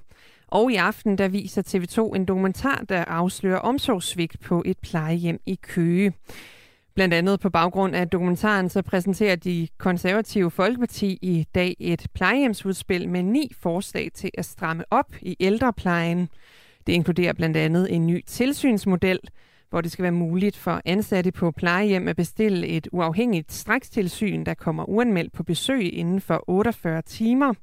[0.47, 5.59] Og i aften der viser TV2 en dokumentar, der afslører omsorgssvigt på et plejehjem i
[5.61, 6.13] Køge.
[6.95, 13.09] Blandt andet på baggrund af dokumentaren, så præsenterer de konservative Folkeparti i dag et plejehjemsudspil
[13.09, 16.29] med ni forslag til at stramme op i ældreplejen.
[16.87, 19.19] Det inkluderer blandt andet en ny tilsynsmodel,
[19.71, 24.53] hvor det skal være muligt for ansatte på plejehjem at bestille et uafhængigt strakstilsyn, der
[24.53, 27.53] kommer uanmeldt på besøg inden for 48 timer.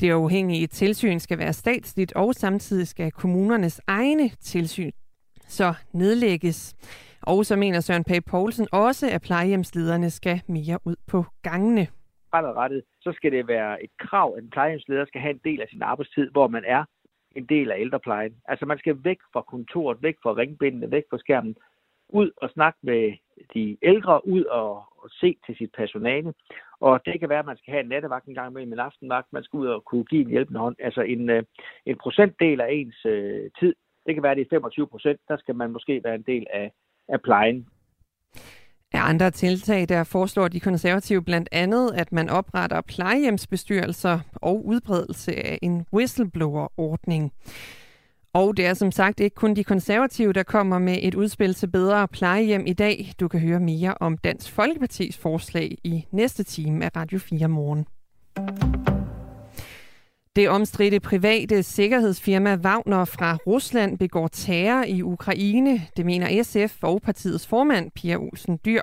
[0.00, 4.90] Det uafhængige tilsyn skal være statsligt, og samtidig skal kommunernes egne tilsyn
[5.48, 6.74] så nedlægges.
[7.22, 11.86] Og så mener Søren Page Poulsen også, at plejehjemslederne skal mere ud på gangene.
[12.30, 15.68] Fremadrettet, så skal det være et krav, at en plejehjemsleder skal have en del af
[15.70, 16.84] sin arbejdstid, hvor man er
[17.36, 18.34] en del af ældreplejen.
[18.48, 21.56] Altså man skal væk fra kontoret, væk fra ringbindene, væk fra skærmen,
[22.08, 23.12] ud og snakke med
[23.54, 26.34] de ældre, ud og, og se til sit personale.
[26.80, 29.32] Og det kan være, at man skal have en nattevagt en gang imellem, en aftenvagt,
[29.32, 30.76] man skal ud og kunne give en hjælpende hånd.
[30.78, 31.42] Altså en, øh,
[31.86, 33.74] en procentdel af ens øh, tid,
[34.06, 36.46] det kan være, at det er 25 procent, der skal man måske være en del
[36.52, 36.72] af,
[37.08, 37.68] af plejen.
[38.94, 45.46] Af andre tiltag, der foreslår de konservative blandt andet, at man opretter plejehjemsbestyrelser og udbredelse
[45.46, 47.32] af en whistleblower-ordning.
[48.32, 51.66] Og det er som sagt ikke kun de konservative, der kommer med et udspil til
[51.66, 53.12] bedre plejehjem i dag.
[53.20, 57.86] Du kan høre mere om Dansk Folkepartis forslag i næste time af Radio 4 morgen.
[60.36, 65.82] Det omstridte private sikkerhedsfirma Wagner fra Rusland begår terror i Ukraine.
[65.96, 68.80] Det mener SF og partiets formand, Pia Olsen Dyr.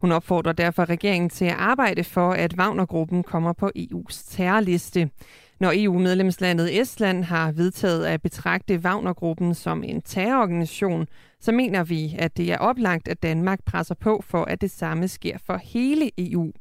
[0.00, 5.10] Hun opfordrer derfor regeringen til at arbejde for, at Wagner-gruppen kommer på EU's terrorliste.
[5.60, 11.06] Når EU-medlemslandet Estland har vedtaget at betragte Wagner-gruppen som en terrororganisation,
[11.40, 15.08] så mener vi, at det er oplagt, at Danmark presser på for, at det samme
[15.08, 16.52] sker for hele EU.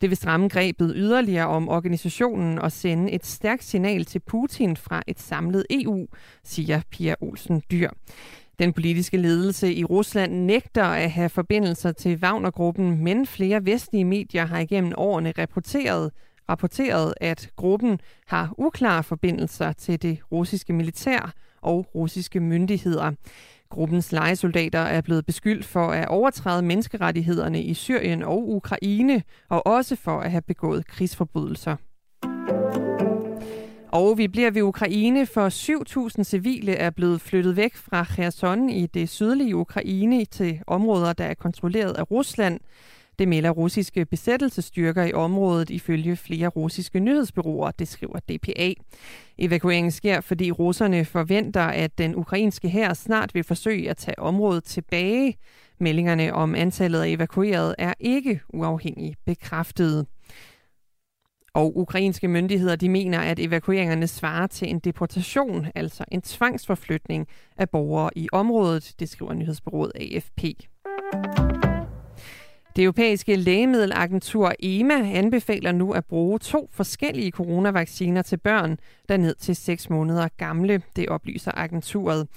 [0.00, 5.02] Det vil stramme grebet yderligere om organisationen og sende et stærkt signal til Putin fra
[5.06, 6.06] et samlet EU,
[6.44, 7.90] siger Pia Olsen Dyr.
[8.58, 14.46] Den politiske ledelse i Rusland nægter at have forbindelser til Wagner-gruppen, men flere vestlige medier
[14.46, 16.10] har igennem årene rapporteret,
[16.48, 23.12] rapporteret, at gruppen har uklare forbindelser til det russiske militær og russiske myndigheder.
[23.68, 29.96] Gruppens legesoldater er blevet beskyldt for at overtræde menneskerettighederne i Syrien og Ukraine, og også
[29.96, 31.76] for at have begået krigsforbrydelser.
[33.92, 35.48] Og vi bliver ved Ukraine, for
[36.18, 41.24] 7.000 civile er blevet flyttet væk fra Kherson i det sydlige Ukraine til områder, der
[41.24, 42.60] er kontrolleret af Rusland.
[43.22, 48.72] Det melder russiske besættelsesstyrker i området ifølge flere russiske nyhedsbyråer, det skriver DPA.
[49.38, 54.64] Evakueringen sker, fordi russerne forventer, at den ukrainske hær snart vil forsøge at tage området
[54.64, 55.36] tilbage.
[55.80, 60.06] Meldingerne om antallet af evakuerede er ikke uafhængigt bekræftet.
[61.54, 67.70] Og ukrainske myndigheder de mener, at evakueringerne svarer til en deportation, altså en tvangsforflytning af
[67.70, 70.44] borgere i området, det skriver nyhedsbureauet AFP.
[72.76, 79.34] Det europæiske lægemiddelagentur EMA anbefaler nu at bruge to forskellige coronavacciner til børn, der ned
[79.34, 82.28] til 6 måneder gamle, det oplyser agenturet.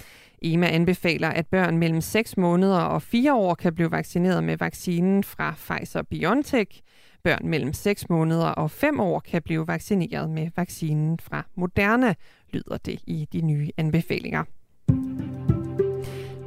[0.42, 5.24] EMA anbefaler, at børn mellem 6 måneder og 4 år kan blive vaccineret med vaccinen
[5.24, 6.80] fra Pfizer-BioNTech.
[7.22, 12.14] Børn mellem 6 måneder og 5 år kan blive vaccineret med vaccinen fra Moderna,
[12.52, 14.44] lyder det i de nye anbefalinger.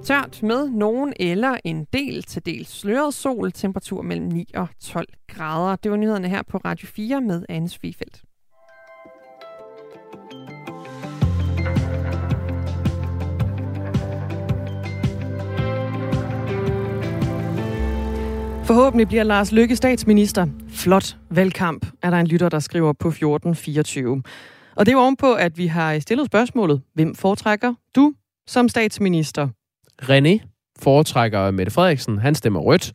[0.03, 5.07] Tørt med nogen eller en del til dels sløret sol, temperatur mellem 9 og 12
[5.27, 5.75] grader.
[5.75, 8.23] Det var nyhederne her på Radio 4 med Anne Svifeldt.
[18.69, 20.47] Forhåbentlig bliver Lars Løkke statsminister.
[20.69, 24.23] Flot valgkamp, er der en lytter, der skriver på 1424.
[24.75, 28.13] Og det er ovenpå, at vi har stillet spørgsmålet, hvem foretrækker du
[28.47, 29.47] som statsminister?
[30.03, 30.39] René
[30.79, 32.17] foretrækker Mette Frederiksen.
[32.17, 32.93] Han stemmer rødt.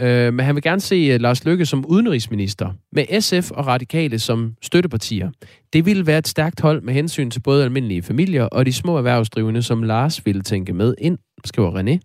[0.00, 4.18] Øh, men han vil gerne se øh, Lars Løkke som udenrigsminister, med SF og Radikale
[4.18, 5.30] som støttepartier.
[5.72, 8.96] Det ville være et stærkt hold med hensyn til både almindelige familier og de små
[8.96, 11.98] erhvervsdrivende, som Lars ville tænke med ind, skriver René.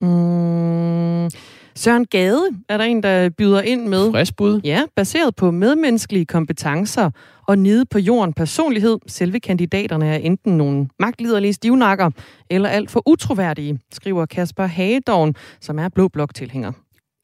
[0.00, 1.30] Mm,
[1.76, 4.10] Søren Gade er der en, der byder ind med.
[4.10, 4.60] Frisk bud.
[4.64, 7.10] Ja, baseret på medmenneskelige kompetencer
[7.48, 8.98] og nede på jorden personlighed.
[9.06, 12.10] Selve kandidaterne er enten nogle magtliderlige stivnakker
[12.50, 16.72] eller alt for utroværdige, skriver Kasper Hagedorn, som er blå blok-tilhænger.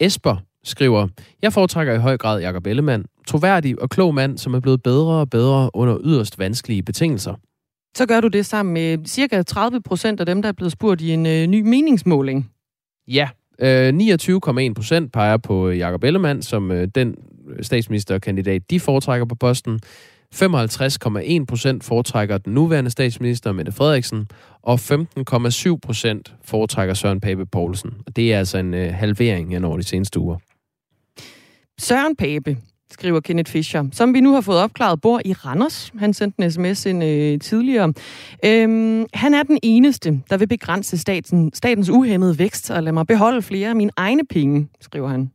[0.00, 1.08] Esper skriver,
[1.42, 5.20] jeg foretrækker i høj grad Jakob Ellemann, troværdig og klog mand, som er blevet bedre
[5.20, 7.34] og bedre under yderst vanskelige betingelser.
[7.96, 11.00] Så gør du det sammen med cirka 30 procent af dem, der er blevet spurgt
[11.00, 12.50] i en øh, ny meningsmåling.
[13.08, 13.28] Ja,
[13.62, 13.88] øh,
[14.68, 17.16] 29,1 procent peger på øh, Jakob Ellemann som øh, den
[17.62, 19.80] statsministerkandidat, de foretrækker på posten.
[20.34, 24.28] 55,1 procent foretrækker den nuværende statsminister, Mette Frederiksen,
[24.62, 27.90] og 15,7 procent foretrækker Søren Pape Poulsen.
[28.16, 30.36] Det er altså en øh, halvering hen over de seneste uger.
[31.78, 32.56] Søren Pape,
[32.92, 35.92] skriver Kenneth Fischer, som vi nu har fået opklaret, bor i Randers.
[35.98, 37.92] Han sendte en sms ind øh, tidligere.
[38.44, 43.06] Øhm, han er den eneste, der vil begrænse staten, statens uhemmede vækst og lade mig
[43.06, 45.30] beholde flere af mine egne penge, skriver han.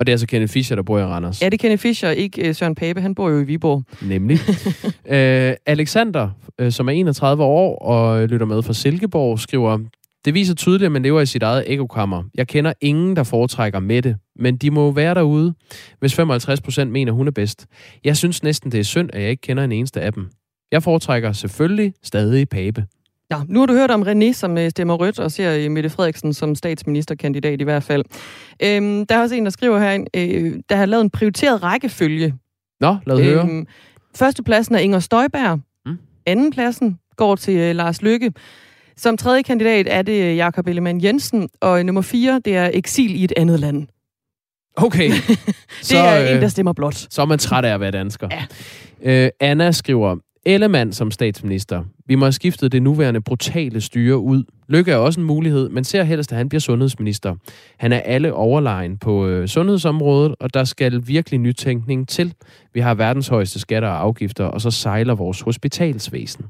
[0.00, 1.42] Og det er altså Kenneth Fischer, der bor i Randers.
[1.42, 3.00] Ja, det er Kenneth Fischer, ikke øh, Søren Pape.
[3.00, 3.82] Han bor jo i Viborg.
[4.02, 4.38] Nemlig.
[5.14, 9.78] øh, Alexander, øh, som er 31 år og lytter med fra Silkeborg, skriver,
[10.26, 12.22] det viser tydeligt, at man lever i sit eget ekokammer.
[12.34, 15.54] Jeg kender ingen, der foretrækker Mette, men de må være derude,
[16.00, 17.66] hvis 55 procent mener, hun er bedst.
[18.04, 20.28] Jeg synes næsten, det er synd, at jeg ikke kender en eneste af dem.
[20.72, 22.84] Jeg foretrækker selvfølgelig stadig Pape.
[23.30, 25.90] Ja, nu har du hørt om René, som øh, stemmer rødt og ser øh, Mette
[25.90, 28.04] Frederiksen som statsministerkandidat i hvert fald.
[28.62, 32.34] Øhm, der er også en, der skriver her, øh, der har lavet en prioriteret rækkefølge.
[32.80, 33.64] Nå, lad øhm, høre.
[34.16, 35.60] Førstepladsen er Inger Støjberg.
[35.86, 35.98] Mm.
[36.26, 38.32] Andenpladsen går til øh, Lars Lykke.
[38.98, 43.20] Som tredje kandidat er det øh, Jakob Ellemann Jensen, og nummer fire, det er eksil
[43.20, 43.86] i et andet land.
[44.76, 45.10] Okay.
[45.10, 45.38] det
[45.82, 47.06] så, er en, der stemmer blot.
[47.10, 48.28] Så er man træt af at være dansker.
[49.04, 49.24] Ja.
[49.24, 51.84] Øh, Anna skriver, Ellemann som statsminister.
[52.06, 54.44] Vi må have skiftet det nuværende brutale styre ud.
[54.68, 57.34] Lykke er også en mulighed, men ser helst, at han bliver sundhedsminister.
[57.78, 62.34] Han er alle overlegen på øh, sundhedsområdet, og der skal virkelig nytænkning til.
[62.74, 66.44] Vi har verdens højeste skatter og afgifter, og så sejler vores hospitalsvæsen.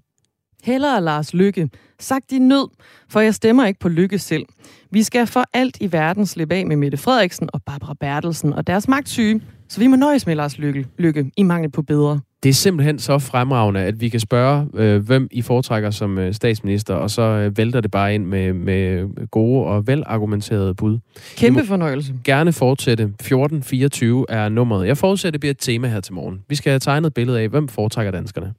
[0.64, 1.68] Heller Lars Lykke.
[2.00, 2.68] Sagt i nød,
[3.08, 4.46] for jeg stemmer ikke på Lykke selv.
[4.90, 8.66] Vi skal for alt i verden slippe af med Mette Frederiksen og Barbara Bertelsen og
[8.66, 12.20] deres magtsyge, så vi må nøjes med Lars Lykke, Lykke i mangel på bedre.
[12.42, 16.34] Det er simpelthen så fremragende, at vi kan spørge, øh, hvem I foretrækker som øh,
[16.34, 20.98] statsminister, og så øh, vælter det bare ind med, med gode og velargumenterede bud.
[21.36, 22.14] Kæmpe fornøjelse.
[22.24, 23.04] Gerne fortsætte.
[23.04, 24.86] 1424 er nummeret.
[24.86, 26.40] Jeg forudsætter, det bliver et tema her til morgen.
[26.48, 28.54] Vi skal have tegnet et billede af, hvem foretrækker danskerne.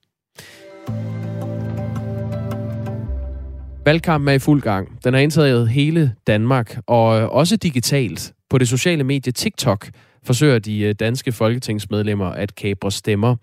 [3.88, 5.04] Valgkampen er i fuld gang.
[5.04, 8.34] Den har indtaget hele Danmark, og øh, også digitalt.
[8.50, 9.90] På det sociale medie TikTok
[10.26, 13.36] forsøger de øh, danske folketingsmedlemmer at kabre stemmer.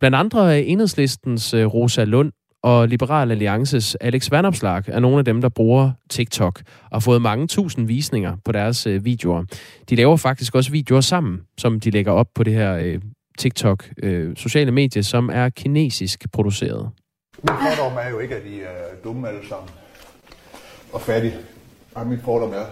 [0.00, 5.24] Blandt andre er enhedslistens øh, Rosa Lund og Liberal Alliances Alex Vanopslag er nogle af
[5.24, 9.44] dem, der bruger TikTok og har fået mange tusind visninger på deres videoer.
[9.90, 12.98] De laver faktisk også videoer sammen, som de lægger op på det her
[13.38, 13.88] TikTok
[14.36, 16.90] sociale medie, som er kinesisk produceret.
[17.42, 19.70] Min fordom er jo ikke, at de er dumme alle sammen
[20.92, 21.36] og fattige.
[21.94, 22.66] Nej, min fordom er,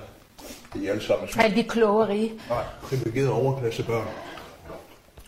[0.75, 2.33] at I alle sammen er de kloge og rige?
[2.49, 4.07] Nej, privilegerede overklasse børn,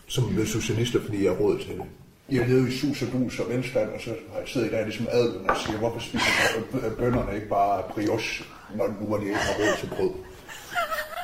[0.07, 1.81] som bliver socialister, fordi jeg har råd til det.
[2.27, 4.71] I har levet i sus og dus og velstand, og så har jeg siddet i
[4.71, 6.25] dag ligesom adelen og siger, hvorfor spiser
[6.97, 10.11] bønderne ikke bare brioche, når nu hvor de ikke har råd til brød?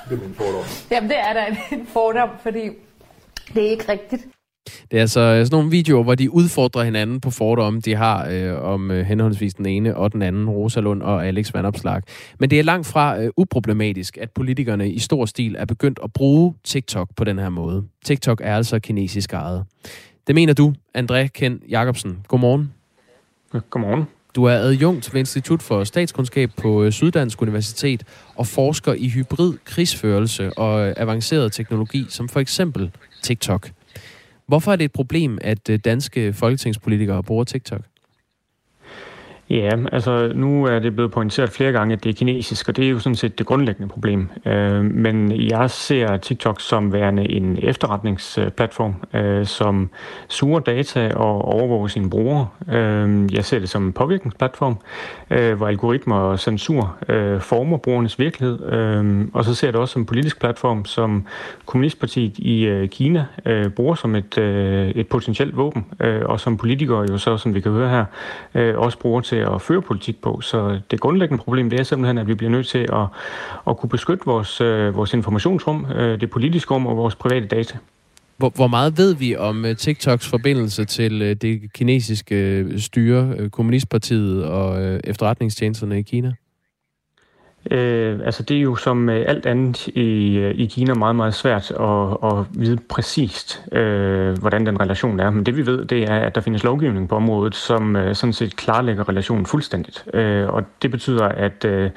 [0.10, 0.66] Det er min fordom.
[0.92, 2.70] Jamen det er da en fordom, fordi
[3.54, 4.22] det er ikke rigtigt.
[4.92, 8.64] Det er altså sådan nogle videoer, hvor de udfordrer hinanden på fordomme, de har øh,
[8.64, 12.02] om øh, henholdsvis den ene og den anden, Rosalund og Alex Vandopslag.
[12.40, 16.14] Men det er langt fra øh, uproblematisk, at politikerne i stor stil er begyndt at
[16.14, 17.84] bruge TikTok på den her måde.
[18.06, 19.66] TikTok er altså kinesisk ejet.
[20.28, 22.18] Det mener du, André Ken Jacobsen.
[22.28, 22.74] Godmorgen.
[23.70, 24.04] Godmorgen.
[24.36, 28.04] Du er adjunkt ved Institut for Statskundskab på øh, Syddansk Universitet
[28.36, 32.92] og forsker i hybrid krigsførelse og øh, avanceret teknologi, som for eksempel
[33.24, 33.70] TikTok.
[34.48, 37.82] Hvorfor er det et problem, at øh, danske folketingspolitikere bruger TikTok?
[39.50, 42.86] Ja, altså nu er det blevet pointeret flere gange, at det er kinesisk, og det
[42.86, 44.30] er jo sådan set det grundlæggende problem.
[44.46, 49.90] Øh, men jeg ser TikTok som værende en efterretningsplatform, øh, som
[50.28, 52.48] suger data og overvåger sine brugere.
[52.72, 54.78] Øh, jeg ser det som en påvirkningsplatform,
[55.30, 58.74] øh, hvor algoritmer og censur øh, former brugernes virkelighed.
[58.74, 61.26] Øh, og så ser jeg det også som en politisk platform, som
[61.66, 66.58] Kommunistpartiet i øh, Kina øh, bruger som et, øh, et potentielt våben, øh, og som
[66.58, 68.06] politikere jo så, som vi kan høre her,
[68.56, 70.42] øh, også bruger til til at føre politik på.
[70.42, 73.08] Så det grundlæggende problem det er simpelthen, at vi bliver nødt til at,
[73.68, 77.78] at kunne beskytte vores, øh, vores informationsrum, øh, det politiske rum og vores private data.
[78.38, 83.34] Hvor, hvor meget ved vi om øh, TikToks forbindelse til øh, det kinesiske øh, styre,
[83.38, 86.34] øh, Kommunistpartiet og øh, efterretningstjenesterne i Kina?
[87.72, 91.34] Øh, altså det er jo som øh, alt andet i, øh, i Kina meget, meget
[91.34, 95.30] svært at, at vide præcist, øh, hvordan den relation er.
[95.30, 98.34] Men det vi ved, det er, at der findes lovgivning på området, som øh, sådan
[98.34, 100.06] set klarlægger relationen fuldstændigt.
[100.14, 101.90] Øh, og det betyder, at øh,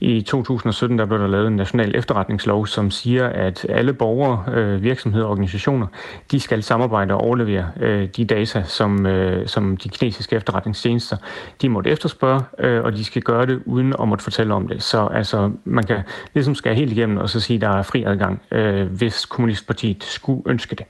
[0.00, 4.82] i 2017 der blev der lavet en national efterretningslov, som siger, at alle borgere, øh,
[4.82, 5.86] virksomheder og organisationer,
[6.30, 11.16] de skal samarbejde og overlevere øh, de data, som, øh, som de kinesiske efterretningstjenester,
[11.62, 14.82] de måtte efterspørge, øh, og de skal gøre det uden at måtte fortælle om det.
[14.82, 16.00] Så altså, man kan
[16.34, 20.04] ligesom skære helt igennem og så sige, at der er fri adgang, øh, hvis Kommunistpartiet
[20.04, 20.86] skulle ønske det.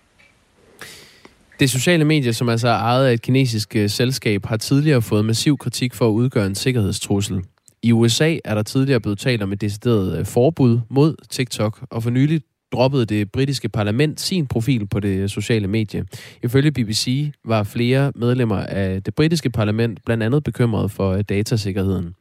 [1.61, 5.25] Det sociale medie, som altså er ejet af et kinesisk øh, selskab, har tidligere fået
[5.25, 7.45] massiv kritik for at udgøre en sikkerhedstrussel.
[7.83, 12.03] I USA er der tidligere blevet talt om et decideret øh, forbud mod TikTok, og
[12.03, 12.41] for nylig
[12.73, 16.05] droppede det britiske parlament sin profil på det øh, sociale medie.
[16.43, 22.15] Ifølge BBC var flere medlemmer af det britiske parlament blandt andet bekymret for datasikkerheden.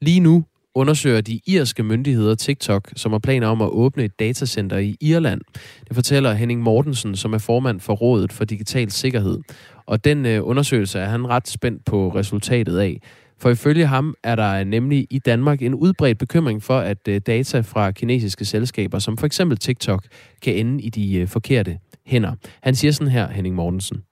[0.00, 0.44] Lige nu
[0.76, 5.40] undersøger de irske myndigheder TikTok, som har planer om at åbne et datacenter i Irland.
[5.88, 9.38] Det fortæller Henning Mortensen, som er formand for Rådet for Digital Sikkerhed.
[9.86, 13.00] Og den øh, undersøgelse er han ret spændt på resultatet af.
[13.38, 17.60] For ifølge ham er der nemlig i Danmark en udbredt bekymring for, at øh, data
[17.60, 20.04] fra kinesiske selskaber, som for eksempel TikTok,
[20.42, 22.32] kan ende i de øh, forkerte hænder.
[22.62, 24.02] Han siger sådan her, Henning Mortensen.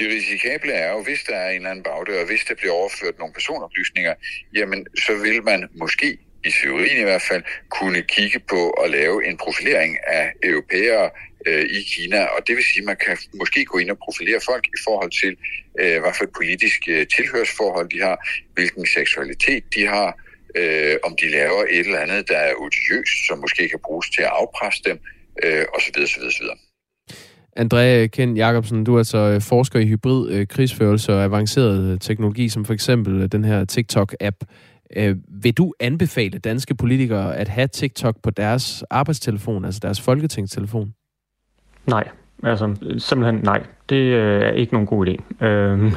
[0.00, 2.72] Det risikable er jo, hvis der er en eller anden bagdør, og hvis der bliver
[2.72, 4.14] overført nogle personoplysninger,
[4.54, 9.26] jamen så vil man måske, i teorien i hvert fald, kunne kigge på at lave
[9.28, 11.10] en profilering af europæere
[11.46, 12.24] øh, i Kina.
[12.24, 15.10] Og det vil sige, at man kan måske gå ind og profilere folk i forhold
[15.22, 15.36] til,
[15.80, 18.16] øh, hvad for et politisk øh, tilhørsforhold de har,
[18.54, 20.18] hvilken seksualitet de har,
[20.56, 24.22] øh, om de laver et eller andet, der er odiøst, som måske kan bruges til
[24.22, 24.98] at afpresse dem,
[25.44, 26.02] øh, osv.
[26.02, 26.69] osv., osv.
[27.56, 31.98] André Kent Jacobsen, du er altså øh, forsker i hybrid øh, krigsførelse og avanceret øh,
[31.98, 34.36] teknologi, som for eksempel den her TikTok-app.
[35.28, 40.94] Vil du anbefale danske politikere at have TikTok på deres arbejdstelefon, altså deres folketingstelefon?
[41.86, 42.08] Nej,
[42.42, 43.62] altså simpelthen nej.
[43.88, 45.44] Det øh, er ikke nogen god idé.
[45.46, 45.92] Øh,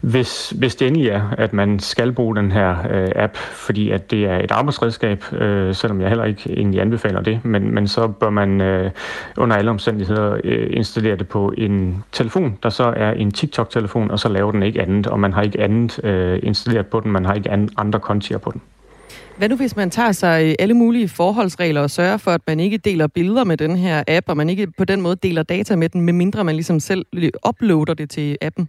[0.00, 4.10] hvis, hvis det endelig er, at man skal bruge den her øh, app, fordi at
[4.10, 8.08] det er et arbejdsredskab, øh, selvom jeg heller ikke egentlig anbefaler det, men, men så
[8.08, 8.90] bør man øh,
[9.36, 14.18] under alle omstændigheder øh, installere det på en telefon, der så er en TikTok-telefon, og
[14.18, 17.24] så laver den ikke andet, og man har ikke andet øh, installeret på den, man
[17.24, 18.60] har ikke andre kontier på den.
[19.38, 22.60] Hvad nu, hvis man tager sig øh, alle mulige forholdsregler og sørger for, at man
[22.60, 25.76] ikke deler billeder med den her app, og man ikke på den måde deler data
[25.76, 27.06] med den, medmindre man ligesom selv
[27.48, 28.68] uploader det til appen?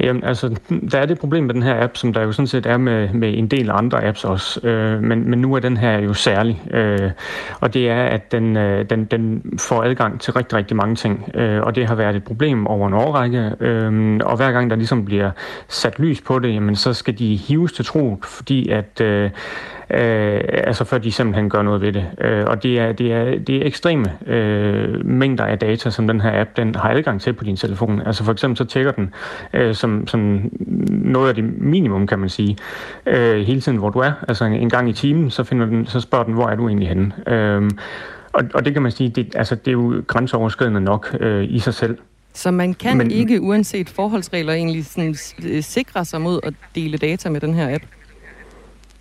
[0.00, 0.56] Jamen, altså,
[0.90, 3.08] der er det problem med den her app, som der jo sådan set er med,
[3.12, 4.68] med en del andre apps også.
[4.68, 6.62] Øh, men, men nu er den her jo særlig.
[6.70, 7.10] Øh,
[7.60, 11.30] og det er, at den, øh, den, den får adgang til rigtig, rigtig mange ting.
[11.34, 13.52] Øh, og det har været et problem over en årrække.
[13.60, 15.30] Øh, og hver gang der ligesom bliver
[15.68, 19.00] sat lys på det, jamen, så skal de hives til tro, fordi at...
[19.00, 19.30] Øh,
[19.90, 22.06] øh, altså før de simpelthen gør noget ved det.
[22.20, 26.20] Øh, og det er, det er, det er ekstreme øh, mængder af data, som den
[26.20, 28.02] her app den har adgang til på din telefon.
[28.06, 29.14] Altså for eksempel så tjekker den
[29.52, 30.50] øh, som, som
[30.88, 32.56] noget af det minimum, kan man sige,
[33.06, 34.12] øh, hele tiden, hvor du er.
[34.28, 36.68] Altså en, en gang i timen, så, finder den, så spørger den, hvor er du
[36.68, 37.12] egentlig henne?
[37.26, 37.70] Øh,
[38.32, 41.58] og, og det kan man sige, det, altså, det er jo grænseoverskridende nok øh, i
[41.58, 41.98] sig selv.
[42.34, 45.14] Så man kan Men, ikke, uanset forholdsregler, egentlig sådan,
[45.62, 47.84] sikre sig mod at dele data med den her app?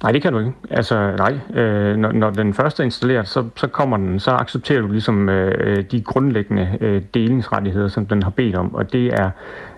[0.06, 0.52] Nej, det kan du ikke.
[0.70, 1.62] Altså, nej.
[1.64, 5.30] Øh, når, når den første er installeret, så, så kommer den, så accepterer du ligesom
[5.30, 9.30] øh, de grundlæggende øh, delingsrettigheder, som den har bedt om, og det er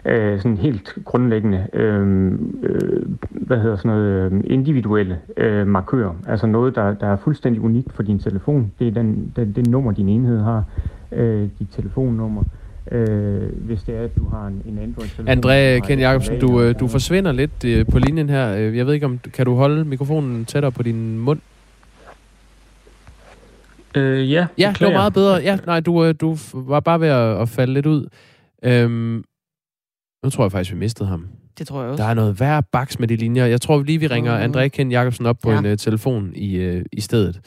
[0.06, 2.32] øh, sådan helt grundlæggende, øh,
[2.64, 6.14] øh, hvad hedder sådan noget, øh, individuelle øh, markører.
[6.28, 8.72] Altså noget, der, der er fuldstændig unikt for din telefon.
[8.80, 10.64] Det er den, den, det nummer, din enhed har,
[11.12, 12.67] øh, dit telefonnummer øh,
[13.52, 15.28] hvis det er, at du har en, en Android-telefon.
[15.28, 18.56] André Ken Jacobsen, du, øh, du forsvinder lidt øh, på linjen her.
[18.56, 21.40] Øh, jeg ved ikke, om kan du holde mikrofonen tættere på din mund?
[23.96, 25.36] Øh, ja, ja det var meget bedre.
[25.36, 28.08] Ja, nej, du, du var bare ved at, at falde lidt ud.
[28.64, 29.24] Øhm,
[30.24, 31.28] nu tror jeg faktisk, vi mistede ham.
[31.58, 32.04] Det tror jeg også.
[32.04, 33.46] Der er noget værre baks med de linjer.
[33.46, 34.48] Jeg tror lige, vi ringer.
[34.48, 35.60] André Ken Jacobsen op på ja.
[35.60, 37.40] en uh, telefon i, uh, i stedet.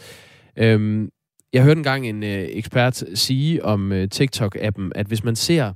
[0.56, 1.08] Øhm,
[1.52, 5.72] jeg hørte engang en øh, ekspert sige om øh, TikTok-appen, at hvis man ser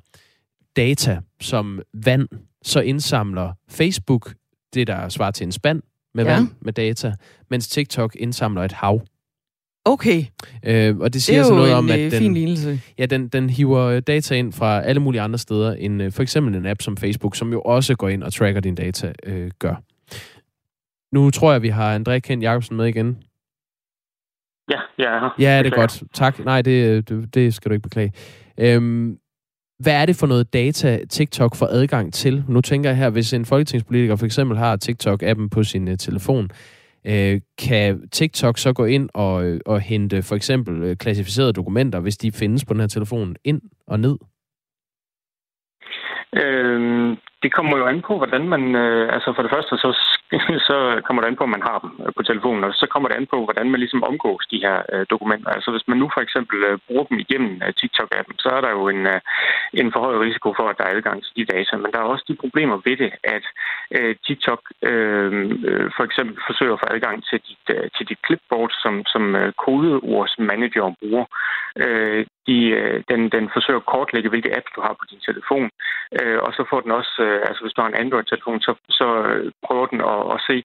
[0.76, 2.28] data som vand,
[2.62, 4.34] så indsamler Facebook
[4.74, 5.82] det, der svarer til en spand
[6.14, 6.34] med ja.
[6.34, 7.14] vand med data,
[7.50, 9.02] mens TikTok indsamler et hav.
[9.84, 10.24] Okay.
[10.64, 12.80] Øh, og det siger det så noget en, om, at øh, den, fin lignelse.
[12.98, 16.22] ja, den, den hiver øh, data ind fra alle mulige andre steder, end øh, for
[16.22, 19.50] eksempel en app som Facebook, som jo også går ind og tracker din data, øh,
[19.58, 19.82] gør.
[21.14, 23.16] Nu tror jeg, vi har André Kent Jacobsen med igen.
[24.70, 25.30] Ja, jeg er her.
[25.38, 26.02] Ja, det er godt.
[26.12, 26.38] Tak.
[26.38, 28.12] Nej, det, det, det skal du ikke beklage.
[28.60, 29.18] Øhm,
[29.78, 32.44] hvad er det for noget data, TikTok får adgang til?
[32.48, 36.50] Nu tænker jeg her, hvis en folketingspolitiker for eksempel har TikTok-appen på sin uh, telefon,
[37.06, 42.00] øh, kan TikTok så gå ind og, øh, og hente for eksempel øh, klassificerede dokumenter,
[42.00, 44.16] hvis de findes på den her telefon, ind og ned?
[46.42, 48.74] Øhm, det kommer jo an på, hvordan man...
[48.74, 49.88] Øh, altså for det første, så
[50.68, 53.08] så kommer det an på, om man har dem øh, på telefonen, og så kommer
[53.08, 55.50] det an på, hvordan man ligesom omgås de her øh, dokumenter.
[55.50, 58.70] Altså hvis man nu for eksempel øh, bruger dem igennem øh, TikTok-appen, så er der
[58.70, 59.20] jo en, øh,
[59.80, 61.76] en forhøjet risiko for, at der er adgang til de data.
[61.76, 63.44] Men der er også de problemer ved det, at
[63.96, 65.32] øh, TikTok øh,
[65.68, 69.36] øh, for eksempel forsøger at få adgang til dit, øh, til dit clipboard, som, som
[69.36, 71.26] øh, kodeordsmanager bruger.
[71.84, 75.68] Øh, de, øh, den, den forsøger at kortlægge, hvilke apps du har på din telefon.
[76.18, 79.08] Øh, og så får den også, øh, altså hvis du har en Android-telefon, så, så
[79.30, 80.56] øh, prøver den at, at se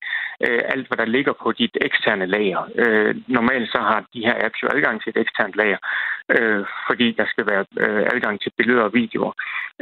[0.45, 2.62] øh, alt, hvad der ligger på dit eksterne lager.
[2.84, 5.80] Øh, normalt så har de her apps jo adgang til et eksternt lager,
[6.36, 9.34] øh, fordi der skal være øh, adgang til billeder og videoer.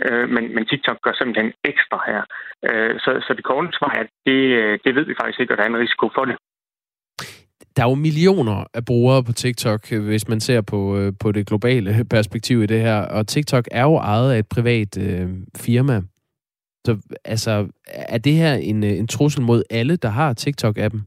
[0.03, 2.21] Øh, men, men TikTok gør simpelthen ekstra her.
[2.69, 5.53] Øh, så, så det korte svar er, at det, øh, det ved vi faktisk ikke,
[5.53, 6.37] og der er en risiko for det
[7.77, 11.31] der er jo millioner af brugere på TikTok, øh, hvis man ser på, øh, på
[11.31, 12.99] det globale perspektiv i det her.
[13.01, 16.01] Og TikTok er jo ejet af et privat øh, firma.
[16.87, 16.93] Så
[17.25, 17.53] altså,
[18.15, 21.01] er det her en, øh, en trussel mod alle, der har TikTok-appen?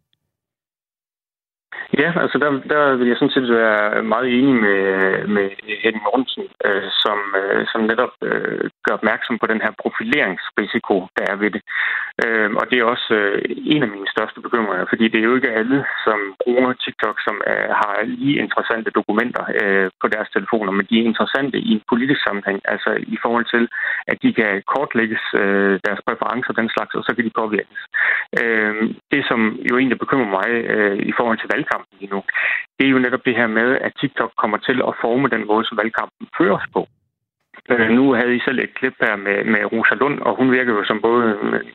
[2.03, 4.83] Ja, altså der, der vil jeg sådan set være meget enig med,
[5.37, 5.47] med
[5.83, 11.25] Henning Mortensen, øh, som, øh, som netop øh, gør opmærksom på den her profileringsrisiko, der
[11.33, 11.63] er ved det.
[12.25, 13.43] Øh, og det er også øh,
[13.75, 17.37] en af mine største bekymringer, fordi det er jo ikke alle, som bruger TikTok, som
[17.51, 21.83] øh, har lige interessante dokumenter øh, på deres telefoner, men de er interessante i en
[21.93, 23.69] politisk sammenhæng, altså i forhold til,
[24.11, 27.81] at de kan kortlægges øh, deres præferencer og den slags, og så kan de påvirkes.
[28.41, 28.75] Øh,
[29.13, 29.41] det, som
[29.71, 32.21] jo egentlig bekymrer mig øh, i forhold til valgkampen lige nu,
[32.77, 35.65] det er jo netop det her med, at TikTok kommer til at forme den måde,
[35.65, 36.83] som valgkampen føres på.
[37.71, 40.73] Øh, nu havde I selv et klip her med, med Rosa Lund, og hun virker
[40.73, 41.25] jo som både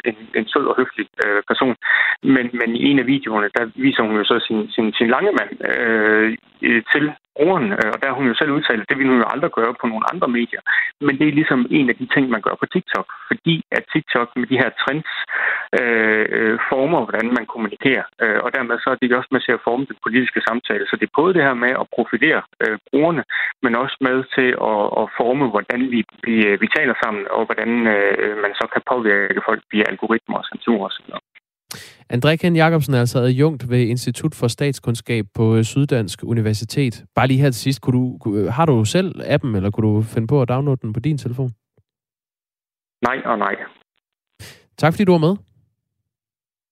[0.05, 1.75] en, en sød og høflig øh, person.
[2.23, 5.31] Men, men i en af videoerne, der viser hun jo så sin, sin, sin lange
[5.39, 6.37] mand øh,
[6.93, 9.51] til brugeren, øh, og der har hun jo selv udtalt, det vil hun jo aldrig
[9.59, 10.61] gøre på nogle andre medier.
[11.05, 14.29] Men det er ligesom en af de ting, man gør på TikTok, fordi at TikTok
[14.39, 15.11] med de her trends
[15.79, 19.57] øh, øh, former, hvordan man kommunikerer, øh, og dermed så er det også med til
[19.57, 20.85] at forme den politiske samtale.
[20.87, 23.23] Så det er både det her med at profilere øh, brugerne,
[23.63, 26.33] men også med til at, at forme, hvordan vi, vi,
[26.63, 30.85] vi taler sammen, og hvordan øh, man så kan påvirke folk via algoritmer og censur
[30.87, 31.09] osv.
[32.13, 37.03] André Ken Jacobsen er altså adjunkt ved Institut for Statskundskab på Syddansk Universitet.
[37.15, 38.19] Bare lige her til sidst, kunne du,
[38.49, 41.51] har du selv appen, eller kunne du finde på at downloade den på din telefon?
[43.01, 43.55] Nej og nej.
[44.77, 45.35] Tak fordi du var med.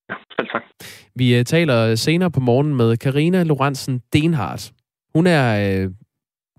[0.09, 0.63] Ja, selv tak.
[1.15, 4.71] Vi uh, taler senere på morgen med Karina Lorentzen Denhardt.
[5.15, 5.49] Hun er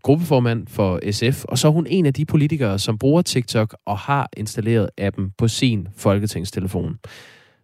[0.04, 3.98] gruppeformand for SF, og så er hun en af de politikere, som bruger TikTok og
[3.98, 6.96] har installeret appen på sin folketingstelefon.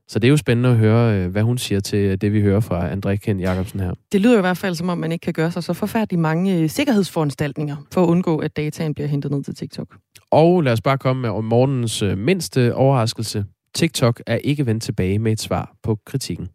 [0.09, 2.61] Så det er jo spændende at høre, øh, hvad hun siger til det, vi hører
[2.61, 3.95] fra André Ken Jacobsen her.
[4.12, 6.59] Det lyder i hvert fald, som om man ikke kan gøre sig så forfærdeligt mange
[6.59, 9.97] øh, sikkerhedsforanstaltninger for at undgå, at dataen bliver hentet ned til TikTok.
[10.30, 13.45] Og lad os bare komme med morgens øh, mindste overraskelse.
[13.74, 16.49] TikTok er ikke vendt tilbage med et svar på kritikken.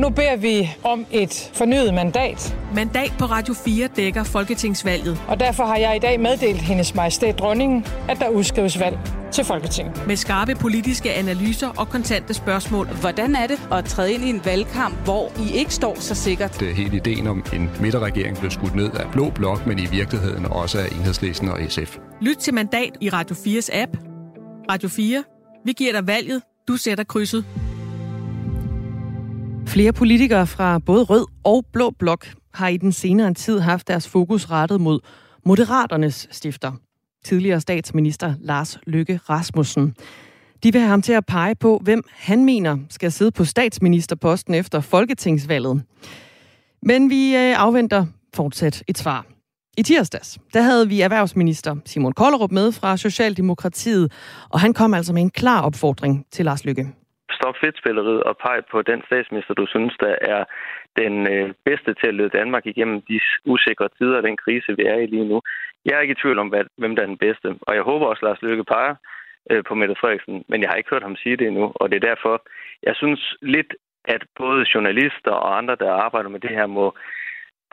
[0.00, 2.56] Nu beder vi om et fornyet mandat.
[2.74, 5.22] Mandat på Radio 4 dækker Folketingsvalget.
[5.28, 8.98] Og derfor har jeg i dag meddelt hendes majestæt dronningen, at der udskrives valg
[9.32, 10.06] til Folketinget.
[10.06, 12.86] Med skarpe politiske analyser og kontante spørgsmål.
[12.86, 16.60] Hvordan er det at træde ind i en valgkamp, hvor I ikke står så sikkert?
[16.60, 19.86] Det er hele ideen om en midterregering blev skudt ned af Blå Blok, men i
[19.86, 21.98] virkeligheden også af Enhedslisten og SF.
[22.20, 23.96] Lyt til Mandat i Radio 4's app.
[24.70, 25.24] Radio 4.
[25.64, 26.42] Vi giver dig valget.
[26.68, 27.44] Du sætter krydset.
[29.70, 34.08] Flere politikere fra både rød og blå blok har i den senere tid haft deres
[34.08, 35.00] fokus rettet mod
[35.46, 36.72] Moderaternes stifter,
[37.24, 39.94] tidligere statsminister Lars Løkke Rasmussen.
[40.62, 44.54] De vil have ham til at pege på, hvem han mener skal sidde på statsministerposten
[44.54, 45.82] efter folketingsvalget.
[46.82, 49.26] Men vi øh, afventer fortsat et svar.
[49.78, 54.12] I tirsdags, der havde vi erhvervsminister Simon Kollerup med fra Socialdemokratiet,
[54.48, 56.88] og han kom altså med en klar opfordring til Lars Lykke
[57.40, 60.44] stop fedtspilleriet og pege på den statsminister, du synes, der er
[61.02, 64.84] den øh, bedste til at lede Danmark igennem de usikre tider og den krise, vi
[64.92, 65.42] er i lige nu.
[65.84, 68.06] Jeg er ikke i tvivl om, hvad, hvem der er den bedste, og jeg håber
[68.06, 68.94] også, Lars Løkke peger
[69.50, 71.96] øh, på Mette Frederiksen, men jeg har ikke hørt ham sige det endnu, og det
[71.96, 72.34] er derfor,
[72.82, 73.74] jeg synes lidt,
[74.04, 76.96] at både journalister og andre, der arbejder med det her, må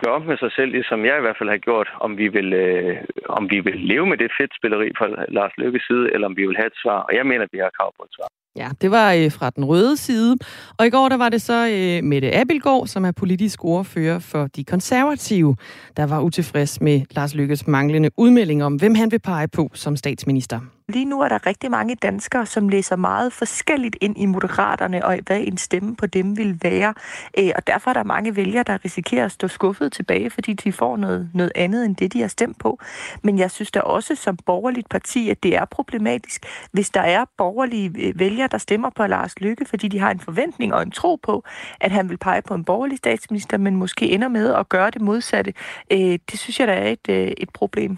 [0.02, 2.54] gøre op med sig selv, ligesom jeg i hvert fald har gjort, om vi vil,
[2.54, 6.46] øh, om vi vil leve med det fedtspilleri fra Lars Løkkes side, eller om vi
[6.48, 7.00] vil have et svar.
[7.08, 8.30] Og jeg mener, at vi har krav på et svar.
[8.58, 10.38] Ja, det var øh, fra den røde side.
[10.78, 14.48] Og i går der var det så øh, Mette Abelgaard, som er politisk ordfører for
[14.48, 15.56] de konservative,
[15.98, 19.96] der var utilfreds med Lars Lykkes manglende udmelding om, hvem han vil pege på som
[19.96, 25.06] statsminister lige nu er der rigtig mange danskere, som læser meget forskelligt ind i moderaterne,
[25.06, 26.94] og hvad en stemme på dem vil være.
[27.38, 30.72] Øh, og derfor er der mange vælgere, der risikerer at stå skuffet tilbage, fordi de
[30.72, 32.80] får noget, noget andet end det, de har stemt på.
[33.24, 37.26] Men jeg synes da også som borgerligt parti, at det er problematisk, hvis der er
[37.38, 40.92] borgerlige øh, vælgere, der stemmer på Lars Lykke, fordi de har en forventning og en
[40.92, 41.44] tro på,
[41.80, 45.02] at han vil pege på en borgerlig statsminister, men måske ender med at gøre det
[45.02, 45.54] modsatte.
[45.92, 47.98] Øh, det synes jeg, der er et, et problem.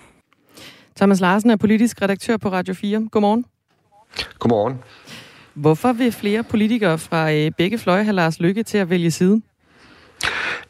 [1.00, 3.08] Thomas Larsen er politisk redaktør på Radio 4.
[3.12, 3.46] Godmorgen.
[4.40, 4.80] Godmorgen.
[5.54, 9.42] Hvorfor vil flere politikere fra øh, begge fløje have Lars Lykke til at vælge side?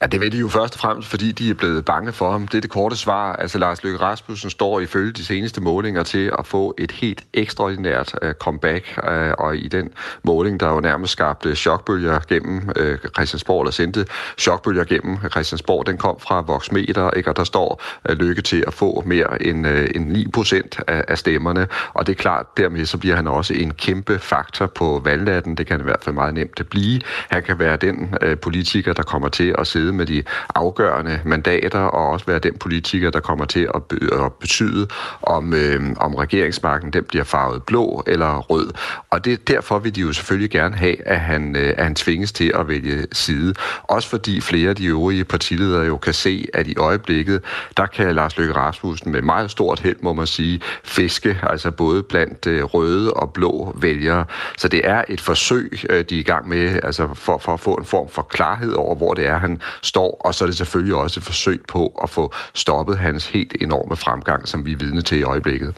[0.01, 2.47] Ja, det ved de jo først og fremmest, fordi de er blevet bange for ham.
[2.47, 3.33] Det er det korte svar.
[3.33, 8.15] Altså, Lars Løkke Rasmussen står ifølge de seneste målinger til at få et helt ekstraordinært
[8.21, 9.89] uh, comeback, uh, og i den
[10.23, 14.05] måling, der jo nærmest skabte chokbølger gennem uh, Christiansborg, eller sendte
[14.37, 17.29] chokbølger gennem Christiansborg, den kom fra Voxmeter, ikke?
[17.29, 21.03] og der står uh, Lykke til at få mere end, uh, end 9 procent af,
[21.07, 25.01] af stemmerne, og det er klart, dermed så bliver han også en kæmpe faktor på
[25.05, 25.55] valgnatten.
[25.57, 27.01] Det kan i hvert fald meget nemt blive.
[27.29, 30.23] Han kan være den uh, politiker, der kommer til at sidde med de
[30.55, 33.81] afgørende mandater, og også være den politiker, der kommer til at,
[34.25, 34.87] at betyde,
[35.21, 38.71] om, øh, om regeringsmarken den bliver farvet blå eller rød.
[39.09, 42.31] Og det, derfor vil de jo selvfølgelig gerne have, at han, øh, at han tvinges
[42.31, 43.53] til at vælge side.
[43.83, 47.41] Også fordi flere af de øvrige partiledere jo kan se, at i øjeblikket,
[47.77, 52.03] der kan Lars Løkke Rasmussen med meget stort held, må man sige, fiske, altså både
[52.03, 54.25] blandt øh, røde og blå vælgere.
[54.57, 57.59] Så det er et forsøg, øh, de er i gang med, altså for, for at
[57.59, 60.57] få en form for klarhed over, hvor det er, han står, og så er det
[60.57, 64.77] selvfølgelig også et forsøg på at få stoppet hans helt enorme fremgang, som vi er
[64.77, 65.75] vidne til i øjeblikket.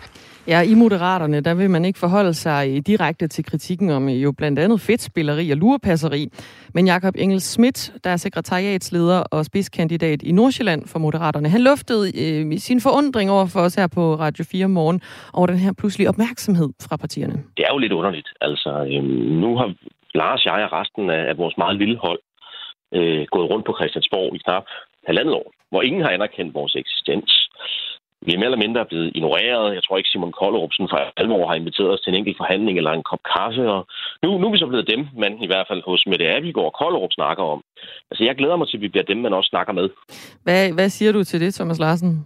[0.47, 4.59] Ja, i Moderaterne, der vil man ikke forholde sig direkte til kritikken om jo blandt
[4.59, 6.27] andet fedtspilleri og lurepasseri.
[6.73, 12.05] Men Jakob Engels Schmidt, der er sekretariatsleder og spidskandidat i Nordsjælland for Moderaterne, han luftede
[12.23, 15.01] øh, sin forundring over for os her på Radio 4 morgen
[15.33, 17.33] over den her pludselige opmærksomhed fra partierne.
[17.57, 18.29] Det er jo lidt underligt.
[18.41, 19.03] Altså, øh,
[19.43, 19.73] nu har
[20.15, 22.19] Lars, jeg og resten af vores meget lille hold
[22.97, 24.65] øh, gået rundt på Christiansborg i knap
[25.07, 27.31] halvandet år, hvor ingen har anerkendt vores eksistens.
[28.25, 29.75] Vi er mere eller mindre blevet ignoreret.
[29.75, 32.91] Jeg tror ikke, Simon Kollerup for alvor har inviteret os til en enkelt forhandling eller
[32.91, 33.63] en kop kaffe.
[33.75, 33.81] Og
[34.23, 36.77] nu, nu er vi så blevet dem, man i hvert fald hos Mette Abelgaard og
[36.79, 37.63] Kolderup snakker om.
[38.11, 39.89] Altså, jeg glæder mig til, at vi bliver dem, man også snakker med.
[40.43, 42.25] Hvad, hvad siger du til det, Thomas Larsen?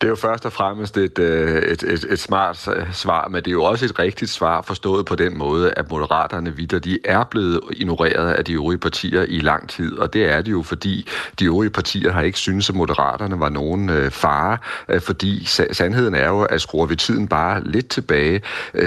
[0.00, 3.46] Det er jo først og fremmest et, øh, et, et, et smart svar, men det
[3.46, 7.24] er jo også et rigtigt svar, forstået på den måde, at moderaterne vidder, de er
[7.24, 11.08] blevet ignoreret af de øvrige partier i lang tid, og det er det jo, fordi
[11.38, 16.14] de øvrige partier har ikke syntes, at moderaterne var nogen øh, fare, øh, fordi sandheden
[16.14, 18.42] er jo, at skruer vi tiden bare lidt tilbage,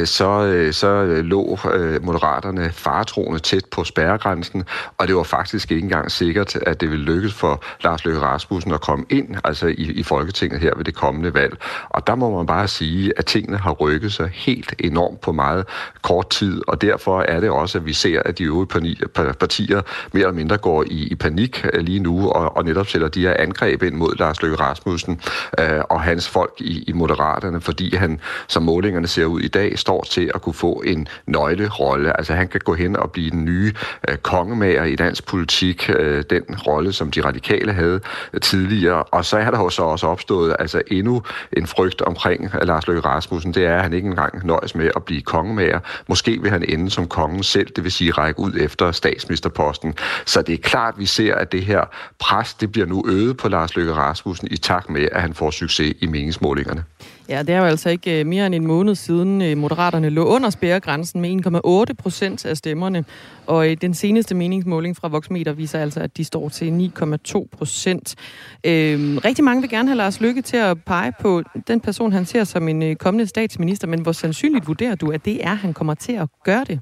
[0.05, 1.59] så, så lå
[2.01, 4.63] moderaterne faretroende tæt på spærregrænsen,
[4.97, 8.73] og det var faktisk ikke engang sikkert, at det ville lykkes for Lars Løkke Rasmussen
[8.73, 11.57] at komme ind altså i, i Folketinget her ved det kommende valg.
[11.89, 15.67] Og der må man bare sige, at tingene har rykket sig helt enormt på meget
[16.01, 19.07] kort tid, og derfor er det også, at vi ser, at de øvrige
[19.39, 19.81] partier
[20.13, 23.21] mere eller mindre går i, i panik øh, lige nu, og, og netop sætter de
[23.21, 25.21] her angreb ind mod Lars Løkke Rasmussen
[25.59, 29.79] øh, og hans folk i, i Moderaterne, fordi han, som målingerne ser ud i dag,
[29.79, 32.17] står til at kunne få en nøglerolle.
[32.17, 33.73] Altså han kan gå hen og blive den nye
[34.09, 37.99] øh, kongemager i dansk politik, øh, den rolle, som de radikale havde
[38.41, 39.03] tidligere.
[39.03, 41.23] Og så er der jo så også opstået altså endnu
[41.57, 44.91] en frygt omkring øh, Lars Løkke Rasmussen, det er, at han ikke engang nøjes med
[44.95, 45.79] at blive kongemager.
[46.07, 49.93] Måske vil han ende som kongen selv, det vil sige række ud efter statsministerposten.
[50.25, 51.81] Så det er klart, at vi ser, at det her
[52.19, 55.51] pres, det bliver nu øget på Lars Løkke Rasmussen i takt med, at han får
[55.51, 56.83] succes i meningsmålingerne.
[57.29, 60.25] Ja, det er jo altså ikke øh, mere end en måned siden øh, Moderaterne lå
[60.25, 63.05] under spærregrænsen med 1,8 procent af stemmerne.
[63.45, 66.91] Og øh, den seneste meningsmåling fra Voxmeter viser altså, at de står til
[67.35, 68.15] 9,2 procent.
[68.63, 72.25] Øhm, rigtig mange vil gerne have Lars Lykke til at pege på den person, han
[72.25, 73.87] ser som en kommende statsminister.
[73.87, 76.79] Men hvor sandsynligt vurderer du, at det er, at han kommer til at gøre det?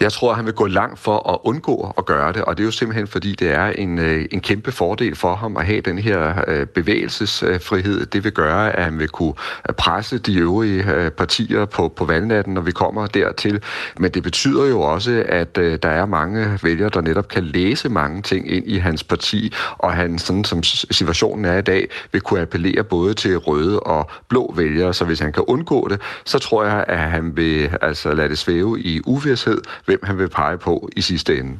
[0.00, 2.62] Jeg tror, at han vil gå langt for at undgå at gøre det, og det
[2.62, 5.80] er jo simpelthen, fordi det er en, øh, en kæmpe fordel for ham at have
[5.80, 8.06] den her øh, bevægelsesfrihed.
[8.06, 9.34] Det vil gøre, at han vil kunne
[9.68, 13.62] øh, presse de øvrige partier på, på valgnatten, når vi kommer dertil.
[13.98, 18.22] Men det betyder jo også, at der er mange vælgere, der netop kan læse mange
[18.22, 22.40] ting ind i hans parti, og han, sådan som situationen er i dag, vil kunne
[22.40, 24.94] appellere både til røde og blå vælgere.
[24.94, 28.38] Så hvis han kan undgå det, så tror jeg, at han vil altså lade det
[28.38, 29.00] svæve i
[29.40, 31.58] uvidshed, hvem han vil pege på i sidste ende.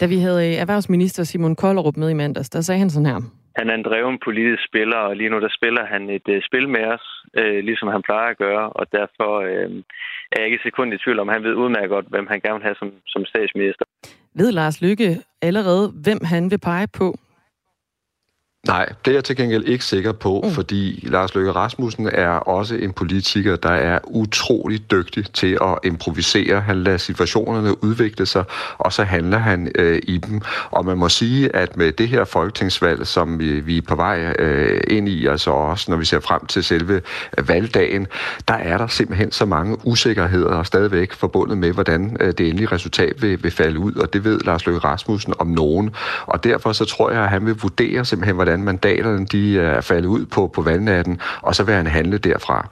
[0.00, 3.20] Da vi havde øh, erhvervsminister Simon Kollerup med i mandags, der sagde han sådan her.
[3.56, 6.68] Han er en dreven politisk spiller, og lige nu der spiller han et uh, spil
[6.68, 7.06] med os,
[7.40, 9.72] uh, ligesom han plejer at gøre, og derfor uh,
[10.32, 12.68] er jeg ikke sekund i tvivl om, han ved udmærket godt, hvem han gerne vil
[12.68, 13.84] have som, som statsminister.
[14.34, 15.10] Ved Lars Lykke
[15.42, 17.06] allerede, hvem han vil pege på
[18.66, 20.50] Nej, det er jeg til gengæld ikke sikker på, mm.
[20.50, 26.60] fordi Lars Løkke Rasmussen er også en politiker, der er utrolig dygtig til at improvisere.
[26.60, 28.44] Han lader situationerne udvikle sig,
[28.78, 30.40] og så handler han øh, i dem.
[30.70, 34.34] Og man må sige, at med det her folketingsvalg, som vi, vi er på vej
[34.38, 37.02] øh, ind i, altså også når vi ser frem til selve
[37.38, 38.06] øh, valgdagen,
[38.48, 43.22] der er der simpelthen så mange usikkerheder stadigvæk forbundet med, hvordan øh, det endelige resultat
[43.22, 45.90] vil, vil falde ud, og det ved Lars Løkke Rasmussen om nogen.
[46.26, 49.64] Og derfor så tror jeg, at han vil vurdere simpelthen, hvordan hvordan mandaterne de øh,
[49.64, 52.68] er faldet ud på, på valgnatten, og så vil han handle derfra.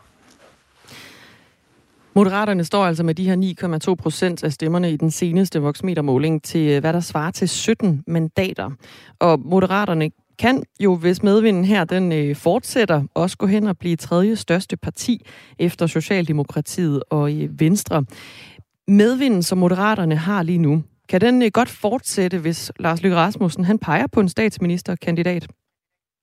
[2.15, 6.71] Moderaterne står altså med de her 9,2 procent af stemmerne i den seneste voksmetermåling til,
[6.71, 8.71] øh, hvad der svarer til 17 mandater.
[9.19, 13.97] Og Moderaterne kan jo, hvis medvinden her den øh, fortsætter, også gå hen og blive
[13.97, 15.27] tredje største parti
[15.59, 18.05] efter Socialdemokratiet og øh, Venstre.
[18.89, 23.65] Medvinden, som Moderaterne har lige nu, kan den øh, godt fortsætte, hvis Lars Løkke Rasmussen
[23.65, 25.49] han peger på en statsministerkandidat?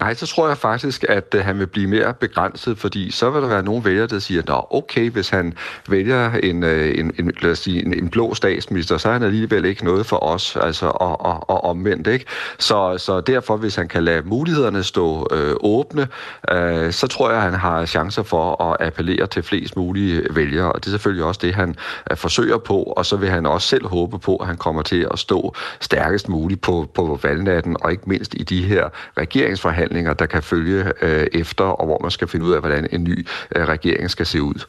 [0.00, 3.42] Nej, så tror jeg faktisk, at øh, han vil blive mere begrænset, fordi så vil
[3.42, 5.54] der være nogle vælgere, der siger, at okay, hvis han
[5.88, 9.22] vælger en, øh, en, en, lad os sige, en, en blå statsminister, så er han
[9.22, 12.24] alligevel ikke noget for os, altså og, og, og omvendt, ikke?
[12.58, 16.08] Så, så derfor, hvis han kan lade mulighederne stå øh, åbne,
[16.52, 20.72] øh, så tror jeg, at han har chancer for at appellere til flest mulige vælgere,
[20.72, 21.76] og det er selvfølgelig også det, han
[22.10, 25.08] øh, forsøger på, og så vil han også selv håbe på, at han kommer til
[25.10, 28.88] at stå stærkest muligt på, på valgnatten, og ikke mindst i de her
[29.18, 32.88] regeringsforhandlinger, forhandlinger, der kan følge øh, efter, og hvor man skal finde ud af, hvordan
[32.92, 33.26] en ny
[33.56, 34.64] øh, regering skal se ud.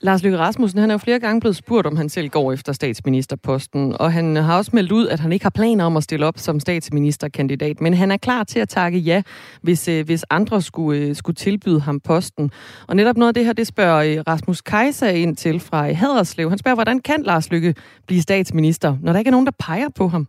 [0.00, 2.72] Lars Løkke Rasmussen han er jo flere gange blevet spurgt, om han selv går efter
[2.72, 6.26] statsministerposten, og han har også meldt ud, at han ikke har planer om at stille
[6.26, 9.22] op som statsministerkandidat, men han er klar til at takke ja,
[9.62, 12.50] hvis, øh, hvis andre skulle, øh, skulle tilbyde ham posten.
[12.88, 16.48] Og netop noget af det her, det spørger øh, Rasmus Kajsa ind til fra Haderslev.
[16.48, 17.74] Han spørger, hvordan kan Lars Løkke
[18.06, 20.28] blive statsminister, når der ikke er nogen, der peger på ham?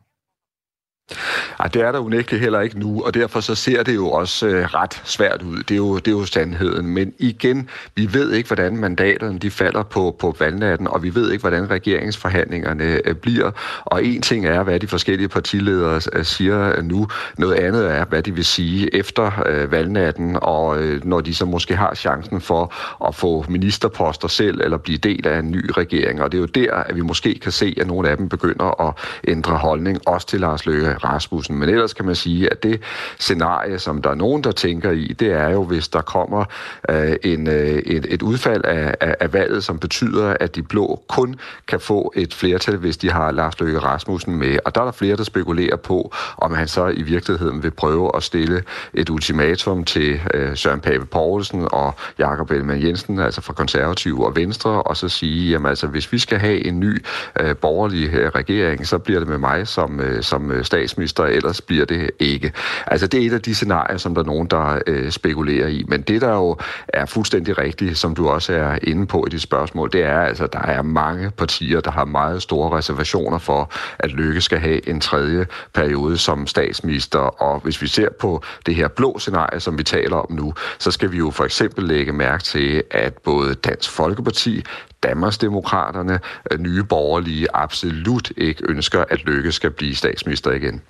[1.59, 4.47] Ej, det er der unægteligt heller ikke nu, og derfor så ser det jo også
[4.47, 5.57] øh, ret svært ud.
[5.57, 6.87] Det er, jo, det er jo sandheden.
[6.87, 11.31] Men igen, vi ved ikke, hvordan mandaterne de falder på, på valgnatten, og vi ved
[11.31, 13.51] ikke, hvordan regeringsforhandlingerne øh, bliver.
[13.85, 17.07] Og en ting er, hvad de forskellige partiledere øh, siger nu.
[17.37, 21.45] Noget andet er, hvad de vil sige efter øh, valgnatten, og øh, når de så
[21.45, 22.73] måske har chancen for
[23.07, 26.21] at få ministerposter selv, eller blive del af en ny regering.
[26.21, 28.87] Og det er jo der, at vi måske kan se, at nogle af dem begynder
[28.87, 28.93] at
[29.27, 31.57] ændre holdning, også til Lars Løkke Rasmussen.
[31.57, 32.81] Men ellers kan man sige, at det
[33.19, 36.45] scenarie, som der er nogen, der tænker i, det er jo, hvis der kommer
[36.89, 41.03] øh, en, øh, et, et udfald af, af, af valget, som betyder, at de blå
[41.09, 41.35] kun
[41.67, 44.57] kan få et flertal, hvis de har Lars Løkke Rasmussen med.
[44.65, 48.11] Og der er der flere, der spekulerer på, om han så i virkeligheden vil prøve
[48.15, 48.63] at stille
[48.93, 54.35] et ultimatum til øh, Søren Pape Poulsen og Jakob Ellemann Jensen, altså fra Konservative og
[54.35, 57.05] Venstre, og så sige, jamen altså, hvis vi skal have en ny
[57.39, 61.23] øh, borgerlig øh, regering, så bliver det med mig som, øh, som øh, stat statsminister,
[61.23, 62.51] ellers bliver det ikke.
[62.87, 65.83] Altså det er et af de scenarier, som der er nogen, der øh, spekulerer i.
[65.87, 66.57] Men det, der jo
[66.87, 70.47] er fuldstændig rigtigt, som du også er inde på i dit spørgsmål, det er altså,
[70.47, 74.99] der er mange partier, der har meget store reservationer for, at Lykke skal have en
[74.99, 77.19] tredje periode som statsminister.
[77.19, 80.91] Og hvis vi ser på det her blå scenarie, som vi taler om nu, så
[80.91, 84.63] skal vi jo for eksempel lægge mærke til, at både Dansk Folkeparti,
[85.03, 86.19] Danmarksdemokraterne,
[86.59, 90.81] nye borgerlige absolut ikke ønsker, at Lykke skal blive statsminister igen.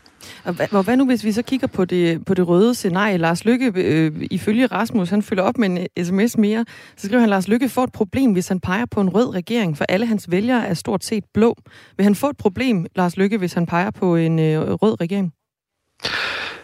[0.44, 3.18] Og hvad, hvad nu, hvis vi så kigger på det, på det røde scenarie?
[3.18, 6.66] Lars Lykke, øh, ifølge Rasmus, han følger op med en øh, sms mere,
[6.98, 9.78] så skriver han, Lars Lykke får et problem, hvis han peger på en rød regering,
[9.78, 11.56] for alle hans vælgere er stort set blå.
[11.98, 15.34] Vil han få et problem, Lars Lykke, hvis han peger på en øh, rød regering?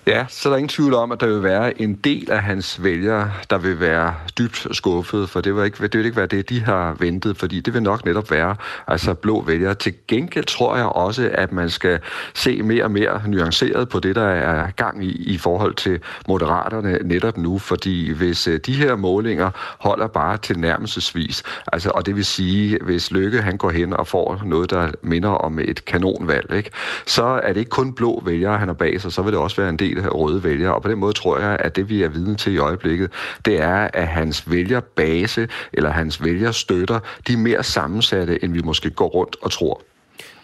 [0.07, 2.83] Ja, så er der ingen tvivl om, at der vil være en del af hans
[2.83, 6.49] vælgere, der vil være dybt skuffet, for det vil, ikke, det vil ikke være det,
[6.49, 8.55] de har ventet, fordi det vil nok netop være
[8.87, 9.75] altså blå vælgere.
[9.75, 11.99] Til gengæld tror jeg også, at man skal
[12.33, 16.99] se mere og mere nuanceret på det, der er gang i i forhold til moderaterne
[17.03, 21.43] netop nu, fordi hvis øh, de her målinger holder bare til nærmelsesvis,
[21.73, 25.29] altså, og det vil sige, hvis Lykke han går hen og får noget, der minder
[25.29, 26.71] om et kanonvalg, ikke,
[27.05, 29.61] så er det ikke kun blå vælgere, han har bag sig, så vil det også
[29.61, 30.75] være en del del røde vælgere.
[30.75, 33.11] Og på den måde tror jeg, at det vi er vidne til i øjeblikket,
[33.45, 38.89] det er, at hans vælgerbase eller hans vælgerstøtter, de er mere sammensatte, end vi måske
[38.89, 39.81] går rundt og tror.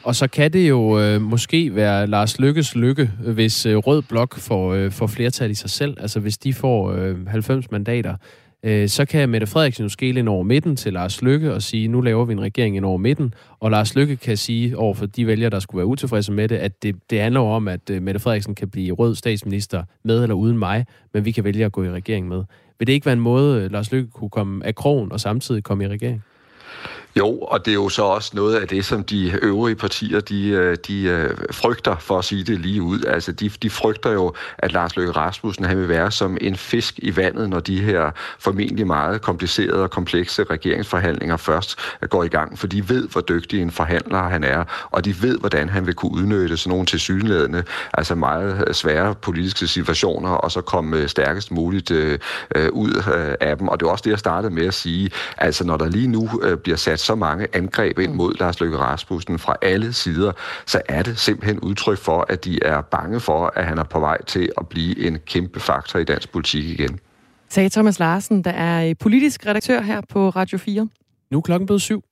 [0.03, 4.39] Og så kan det jo øh, måske være Lars Lykkes lykke, hvis øh, Rød Blok
[4.39, 5.97] får, øh, får flertal i sig selv.
[5.99, 8.15] Altså hvis de får øh, 90 mandater,
[8.65, 11.87] øh, så kan Mette Frederiksen jo skele ind over midten til Lars Lykke og sige,
[11.87, 13.33] nu laver vi en regering ind over midten.
[13.59, 16.55] Og Lars Lykke kan sige over for de vælgere, der skulle være utilfredse med det,
[16.55, 20.35] at det, det handler om, at øh, Mette Frederiksen kan blive rød statsminister med eller
[20.35, 22.43] uden mig, men vi kan vælge at gå i regering med.
[22.79, 25.63] Vil det ikke være en måde, øh, Lars Lykke kunne komme af krogen og samtidig
[25.63, 26.23] komme i regering?
[27.17, 30.47] Jo, og det er jo så også noget af det, som de øvrige partier, de,
[30.47, 33.03] øh, de øh, frygter, for at sige det lige ud.
[33.03, 36.93] Altså, de, de frygter jo, at Lars Løkke Rasmussen han vil være som en fisk
[36.97, 42.27] i vandet, når de her formentlig meget komplicerede og komplekse regeringsforhandlinger først øh, går i
[42.27, 45.85] gang, for de ved, hvor dygtig en forhandler han er, og de ved, hvordan han
[45.85, 47.63] vil kunne udnytte sådan nogle tilsyneladende,
[47.93, 52.19] altså meget svære politiske situationer, og så komme stærkest muligt øh,
[52.71, 53.03] ud
[53.41, 53.67] af dem.
[53.67, 55.11] Og det er også det, jeg startede med at sige.
[55.37, 58.77] Altså, når der lige nu øh, bliver sat så mange angreb ind mod Lars Løkke
[58.77, 60.31] Rasmussen fra alle sider,
[60.65, 63.99] så er det simpelthen udtryk for, at de er bange for, at han er på
[63.99, 66.99] vej til at blive en kæmpe faktor i dansk politik igen.
[67.49, 70.87] Sagde Thomas Larsen, der er politisk redaktør her på Radio 4.
[71.31, 72.03] Nu er klokken blevet syv.